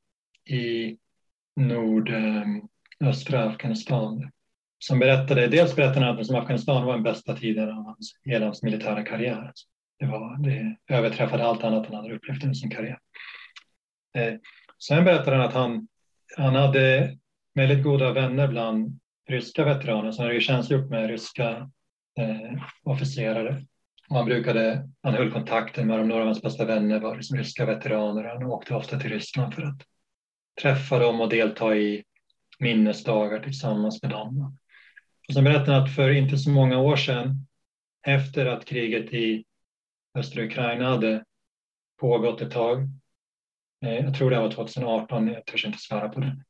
[0.49, 0.97] i
[1.55, 2.09] Nord.
[2.09, 2.43] eh,
[3.03, 4.31] östra Afghanistan.
[4.79, 8.45] Som berättade, dels berättade han att liksom Afghanistan var den bästa tiden av hans, hela
[8.45, 9.51] hans militära karriär.
[9.99, 12.99] Det, var, det överträffade allt annat han hade upplevt under sin karriär.
[14.17, 14.33] Eh,
[14.79, 15.87] sen berättade han att han,
[16.37, 17.17] han hade
[17.53, 21.49] väldigt goda vänner bland ryska veteraner som hade tjänstgjort med ryska
[22.19, 23.65] eh, officerare.
[24.09, 27.37] Och han, brukade, han höll kontakten med dem, några av hans bästa vänner var liksom
[27.37, 28.23] ryska veteraner.
[28.23, 29.81] Han åkte ofta till Ryssland för att
[30.61, 32.03] träffa dem och delta i
[32.59, 34.57] minnesdagar tillsammans med dem.
[35.27, 37.47] Och sen berättade han att för inte så många år sedan,
[38.07, 39.45] efter att kriget i
[40.17, 41.23] östra Ukraina hade
[41.99, 42.89] pågått ett tag,
[43.85, 46.43] eh, jag tror det var 2018, jag törs inte svara på det,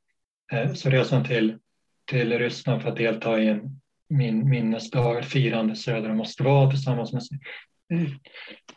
[0.51, 1.60] eh, så så han till,
[2.05, 7.22] till Ryssland för att delta i en min, minnesdag, firande söder om Moskva tillsammans med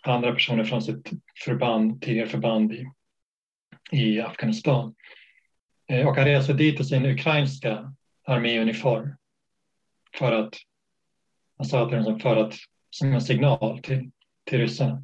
[0.03, 1.11] andra personer från sitt
[1.45, 2.87] förband, tidigare förband i,
[3.93, 4.95] i Afghanistan.
[5.91, 9.15] Eh, och han reser dit i sin ukrainska arméuniform
[10.19, 10.55] för att,
[11.57, 12.55] han sa att det var liksom för att,
[12.91, 14.11] som en signal till,
[14.45, 15.03] till ryssarna.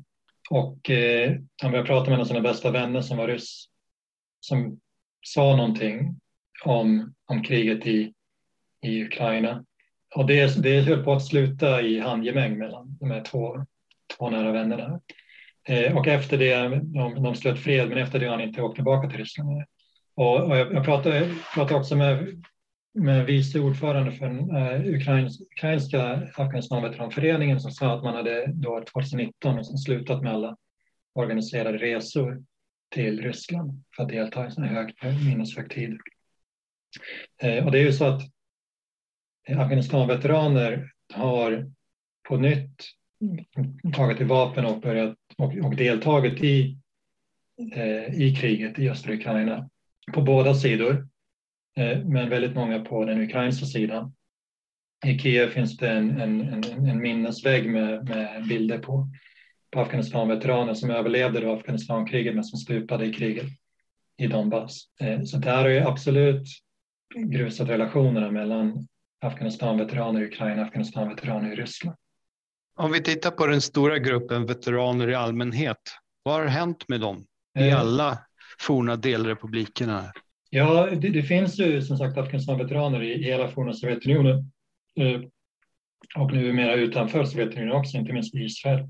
[0.51, 3.69] Och eh, han började prata med en av sina bästa vänner som var ryss,
[4.41, 4.81] som
[5.27, 6.21] sa någonting
[6.65, 8.13] om, om kriget i,
[8.83, 9.65] i Ukraina.
[10.15, 13.67] Och det, det höll på att sluta i handgemäng mellan de här två,
[14.17, 15.01] två nära vännerna.
[15.69, 18.75] Eh, och efter det, de, de slöt fred, men efter det har han inte åkt
[18.75, 19.65] tillbaka till Ryssland.
[20.17, 22.43] Och, och jag, jag pratade, pratade också med
[22.99, 24.95] med vice ordförande för eh, den uh,
[25.51, 30.57] ukrainska Afghanistanveteranföreningen som sa att man hade då 2019 slutat med alla
[31.15, 32.45] organiserade resor
[32.91, 34.95] till Ryssland för att delta i en hög
[35.27, 35.99] minneshögtid.
[37.43, 38.23] Eh, och det är ju så att
[39.49, 41.71] eh, Afghanistanveteraner har
[42.29, 42.85] på nytt
[43.95, 46.79] tagit till vapen och, börjat, och, och deltagit i,
[47.73, 49.69] eh, i kriget i östra Ukraina
[50.13, 51.09] på båda sidor,
[51.77, 54.13] eh, men väldigt många på den ukrainska sidan.
[55.07, 59.09] I Kiev finns det en, en, en, en minnesvägg med, med bilder på,
[59.71, 63.47] på Afghanistan-veteraner som överlevde då Afghanistankriget men som stupade i kriget
[64.19, 64.81] i Donbass.
[65.01, 66.49] Eh, så där har ju absolut
[67.15, 68.87] grusat relationerna mellan
[69.21, 71.97] Afghanistan-veteraner i Ukraina och Afghanistan-veteraner i Ryssland.
[72.79, 75.81] Om vi tittar på den stora gruppen veteraner i allmänhet,
[76.23, 77.27] vad har hänt med dem
[77.59, 77.81] i eh.
[77.81, 78.19] alla
[78.61, 80.13] forna delrepublikerna?
[80.51, 84.53] Ja, det, det finns ju som sagt Afghanistan-veteraner i, i hela forna Sovjetunionen
[85.01, 85.21] eh,
[86.17, 88.89] och nu mera utanför Sovjetunionen också, inte minst i Israel.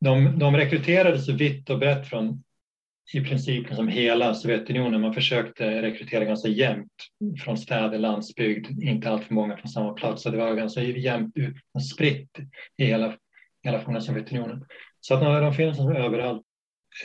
[0.00, 2.42] De, de rekryterades vitt och brett från
[3.14, 5.00] i princip liksom hela Sovjetunionen.
[5.00, 6.92] Man försökte rekrytera ganska jämnt
[7.44, 10.22] från städer, landsbygd, inte alltför många från samma plats.
[10.22, 11.34] Så det var ganska jämnt
[11.92, 12.38] spritt
[12.76, 13.16] i hela,
[13.62, 14.64] hela forna Sovjetunionen.
[15.00, 16.44] Så att de finns överallt.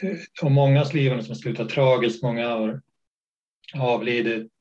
[0.02, 2.82] Eh, och mångas liv som slutat tragiskt, många har
[3.76, 4.52] avlidit,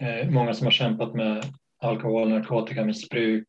[0.00, 1.44] eh, många som har kämpat med
[1.78, 3.48] alkohol, narkotikamissbruk.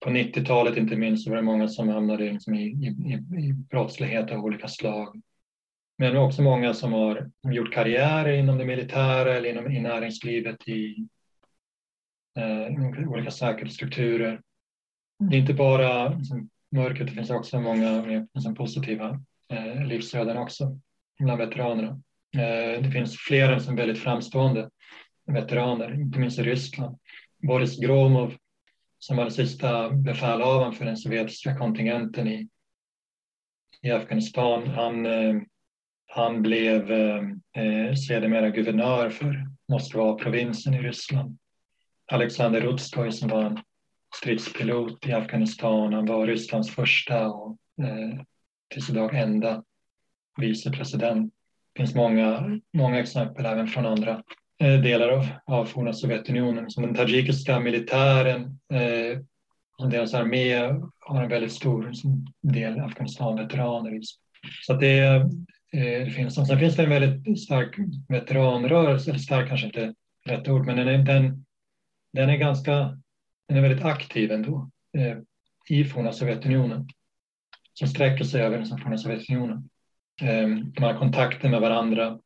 [0.00, 3.12] På 90-talet inte minst var det många som hamnade liksom i, i,
[3.46, 5.22] i brottslighet av olika slag.
[5.98, 11.08] Men också många som har gjort inom det militära eller inom i näringslivet i
[12.38, 14.40] eh, olika säkerhetsstrukturer.
[15.18, 18.04] Det är inte bara liksom, mörkret, det finns också många
[18.34, 20.78] liksom, positiva eh, livsöden också
[21.18, 22.00] bland veteranerna.
[22.36, 24.70] Eh, det finns flera som väldigt framstående
[25.26, 26.98] veteraner, inte minst i Ryssland.
[27.42, 28.34] Boris Gromov
[28.98, 32.48] som var den sista befälhavaren för den sovjetiska kontingenten i,
[33.82, 34.66] i Afghanistan.
[34.66, 35.42] Han eh,
[36.12, 37.22] han blev eh,
[37.56, 41.38] eh sedermera guvernör för Moskva-provinsen i Ryssland.
[42.12, 43.58] Alexander Rutskoj som var en
[44.16, 45.92] stridspilot i Afghanistan.
[45.92, 48.20] Han var Rysslands första och eh,
[48.70, 49.62] tills idag enda
[50.36, 51.32] vicepresident.
[51.74, 54.22] Det finns många, många exempel även från andra
[54.60, 56.70] eh, delar av, av forna Sovjetunionen.
[56.70, 59.18] Som den tajikiska militären, eh,
[59.90, 60.54] deras armé
[60.98, 61.92] har en väldigt stor
[62.42, 64.00] del Afghanistan-veteraner.
[64.66, 65.30] Så att det,
[65.72, 66.34] Eh, det finns.
[66.34, 67.76] Sen finns det en väldigt stark
[68.08, 69.94] veteranrörelse, eller stark kanske inte
[70.26, 71.44] rätt ord, men den är, den,
[72.12, 72.98] den är ganska,
[73.48, 75.16] den är väldigt aktiv ändå eh,
[75.68, 76.88] i forna Sovjetunionen.
[77.80, 79.68] Som sträcker sig över liksom den forna Sovjetunionen.
[80.22, 82.18] Ehm, man har kontakter med varandra.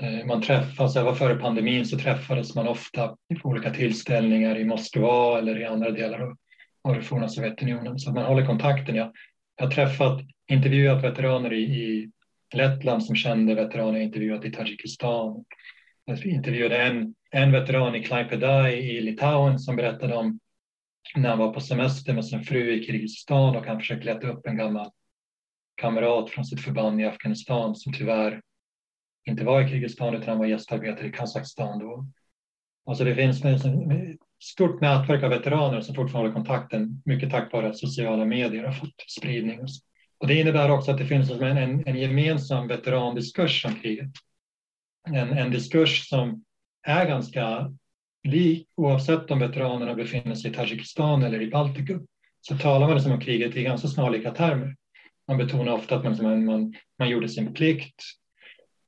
[0.00, 5.38] Ehm, man träffas, även före pandemin så träffades man ofta på olika tillställningar i Moskva
[5.38, 6.34] eller i andra delar
[6.82, 7.98] av, det forna Sovjetunionen.
[7.98, 8.96] Så man håller kontakten.
[8.96, 9.12] Jag,
[9.56, 12.10] jag har träffat, intervjuat veteraner i, i
[12.54, 15.44] Lettland som kände veteraner intervjuat i Tadzjikistan.
[16.04, 20.38] Jag intervjuade en, en veteran i Klaipeda i Litauen som berättade om
[21.14, 24.46] när han var på semester med sin fru i Kirgizistan och han försökte leta upp
[24.46, 24.90] en gammal
[25.74, 28.42] kamrat från sitt förband i Afghanistan som tyvärr
[29.28, 32.06] inte var i Kirgizistan utan han var gästarbetare i Kazakstan då.
[32.86, 33.62] Alltså det finns ett
[34.42, 38.72] stort nätverk av veteraner som fortfarande håller kontakten, mycket tack vare att sociala medier har
[38.72, 39.60] fått spridning.
[40.18, 44.10] Och det innebär också att det finns en, en, en gemensam veterandiskurs om kriget.
[45.08, 46.44] En, en diskurs som
[46.82, 47.72] är ganska
[48.26, 52.06] lik oavsett om veteranerna befinner sig i Tadzjikistan eller i Baltikum.
[52.40, 54.76] Så talar man liksom om kriget i ganska snarlika termer.
[55.28, 58.02] Man betonar ofta att man, liksom, man, man gjorde sin plikt,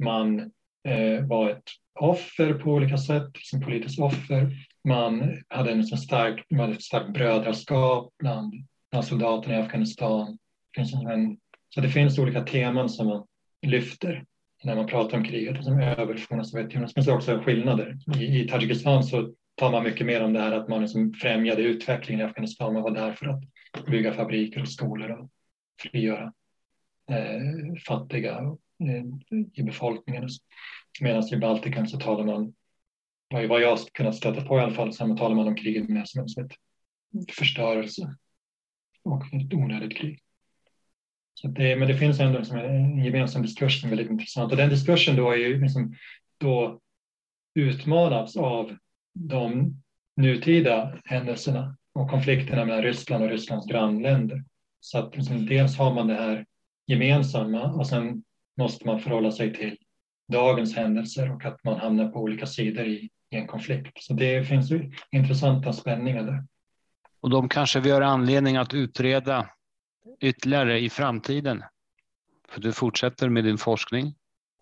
[0.04, 0.40] man
[0.88, 1.64] eh, var ett
[2.00, 4.50] offer på olika sätt, liksom politiskt offer.
[4.84, 8.54] Man hade en liksom stark, man hade ett starkt brödraskap bland,
[8.90, 10.38] bland soldaterna i Afghanistan
[10.76, 11.38] finns en,
[11.74, 13.26] så det finns olika teman som man
[13.66, 14.24] lyfter
[14.64, 16.90] när man pratar om kriget som över forna Sovjetunionen.
[16.96, 17.98] Men det också skillnader.
[18.16, 21.62] I, I Tadzjikistan så tar man mycket mer om det här att man liksom främjade
[21.62, 22.74] utvecklingen i Afghanistan.
[22.74, 25.30] Man var där för att bygga fabriker och skolor och
[25.80, 26.32] frigöra
[27.10, 28.32] eh, fattiga
[28.84, 29.04] eh,
[29.52, 30.28] i befolkningen.
[31.00, 32.54] Medan i Baltikum så talar man,
[33.48, 36.24] vad jag kunnat stöta på i alla fall, så talar man om kriget mer som
[36.24, 36.52] ett
[37.32, 38.16] förstörelse
[39.02, 40.20] och ett onödigt krig.
[41.40, 44.56] Så det, men det finns ändå liksom en gemensam diskurs som är väldigt intressant och
[44.58, 45.94] den diskursen då är ju liksom
[46.38, 46.80] då
[47.54, 48.76] utmanats av
[49.14, 49.74] de
[50.16, 54.44] nutida händelserna och konflikterna mellan Ryssland och Rysslands grannländer.
[54.80, 56.46] Så att liksom dels har man det här
[56.86, 58.22] gemensamma och sen
[58.56, 59.76] måste man förhålla sig till
[60.32, 64.02] dagens händelser och att man hamnar på olika sidor i, i en konflikt.
[64.02, 64.70] Så det finns
[65.10, 66.44] intressanta spänningar där.
[67.20, 69.48] Och de kanske vi har anledning att utreda
[70.20, 71.64] ytterligare i framtiden?
[72.48, 74.14] För du fortsätter med din forskning?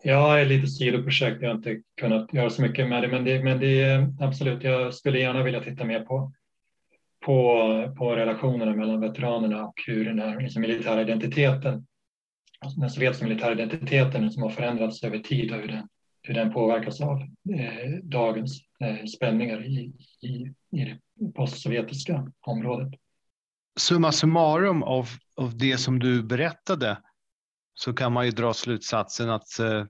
[0.02, 1.42] Ja, är lite sidoprojekt.
[1.42, 4.64] Jag har inte kunnat göra så mycket med det, men det, men det är absolut.
[4.64, 6.32] Jag skulle gärna vilja titta mer på
[7.26, 11.86] på, på relationerna mellan veteranerna och hur den här liksom, militära identiteten,
[12.60, 15.88] alltså den sovjetiska militära identiteten som har förändrats över tid och hur den,
[16.22, 17.20] hur den påverkas av
[17.58, 19.92] eh, dagens eh, spänningar i,
[20.22, 20.98] i, i det
[21.34, 23.00] postsovjetiska området.
[23.76, 26.98] Summa summarum av, av det som du berättade
[27.74, 29.84] så kan man ju dra slutsatsen att eh,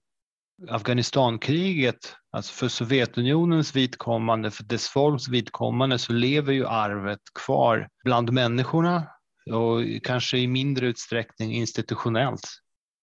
[0.69, 8.33] Afghanistankriget, alltså för Sovjetunionens vidkommande, för dess folks vidkommande så lever ju arvet kvar bland
[8.33, 9.09] människorna
[9.51, 12.49] och kanske i mindre utsträckning institutionellt.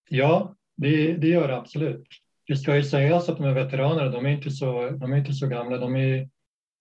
[0.09, 2.07] Ja, det, det gör det absolut.
[2.47, 5.34] Det ska ju sägas att de här veteranerna, de är inte så, de är inte
[5.34, 5.77] så gamla.
[5.77, 6.29] De är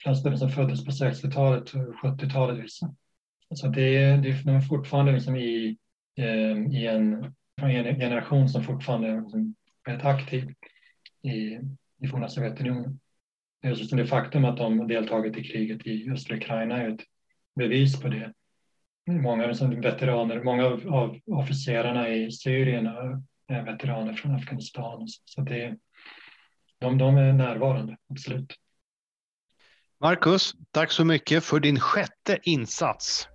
[0.03, 2.95] flesta som föddes på 60-talet och 70-talet vissa.
[3.55, 5.77] Så det, det, är fortfarande liksom i,
[6.17, 9.55] ehm, i en, en generation som fortfarande liksom är liksom
[9.87, 10.55] väldigt aktiv
[11.23, 11.59] i,
[12.03, 13.01] i forna Sovjetunionen.
[13.65, 17.01] Just det faktum att de deltagit i kriget i östra Ukraina är ett
[17.57, 18.33] bevis på det.
[19.07, 22.87] Många som veteraner, många av, av officerarna i Syrien
[23.49, 25.09] är veteraner från Afghanistan.
[25.25, 25.77] Så det,
[26.79, 28.55] de, de är närvarande, absolut.
[30.01, 33.29] Marcus, tack så mycket för din sjätte insats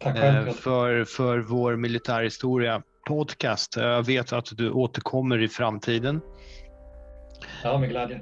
[0.00, 3.76] tack eh, för, för vår militärhistoria podcast.
[3.76, 6.20] Jag vet att du återkommer i framtiden.
[7.64, 8.20] Ja, med glädje.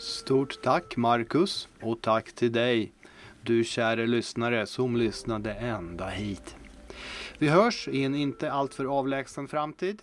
[0.00, 2.92] Stort tack Marcus och tack till dig,
[3.42, 6.56] du käre lyssnare som lyssnade ända hit.
[7.38, 10.02] Vi hörs i en inte alltför avlägsen framtid.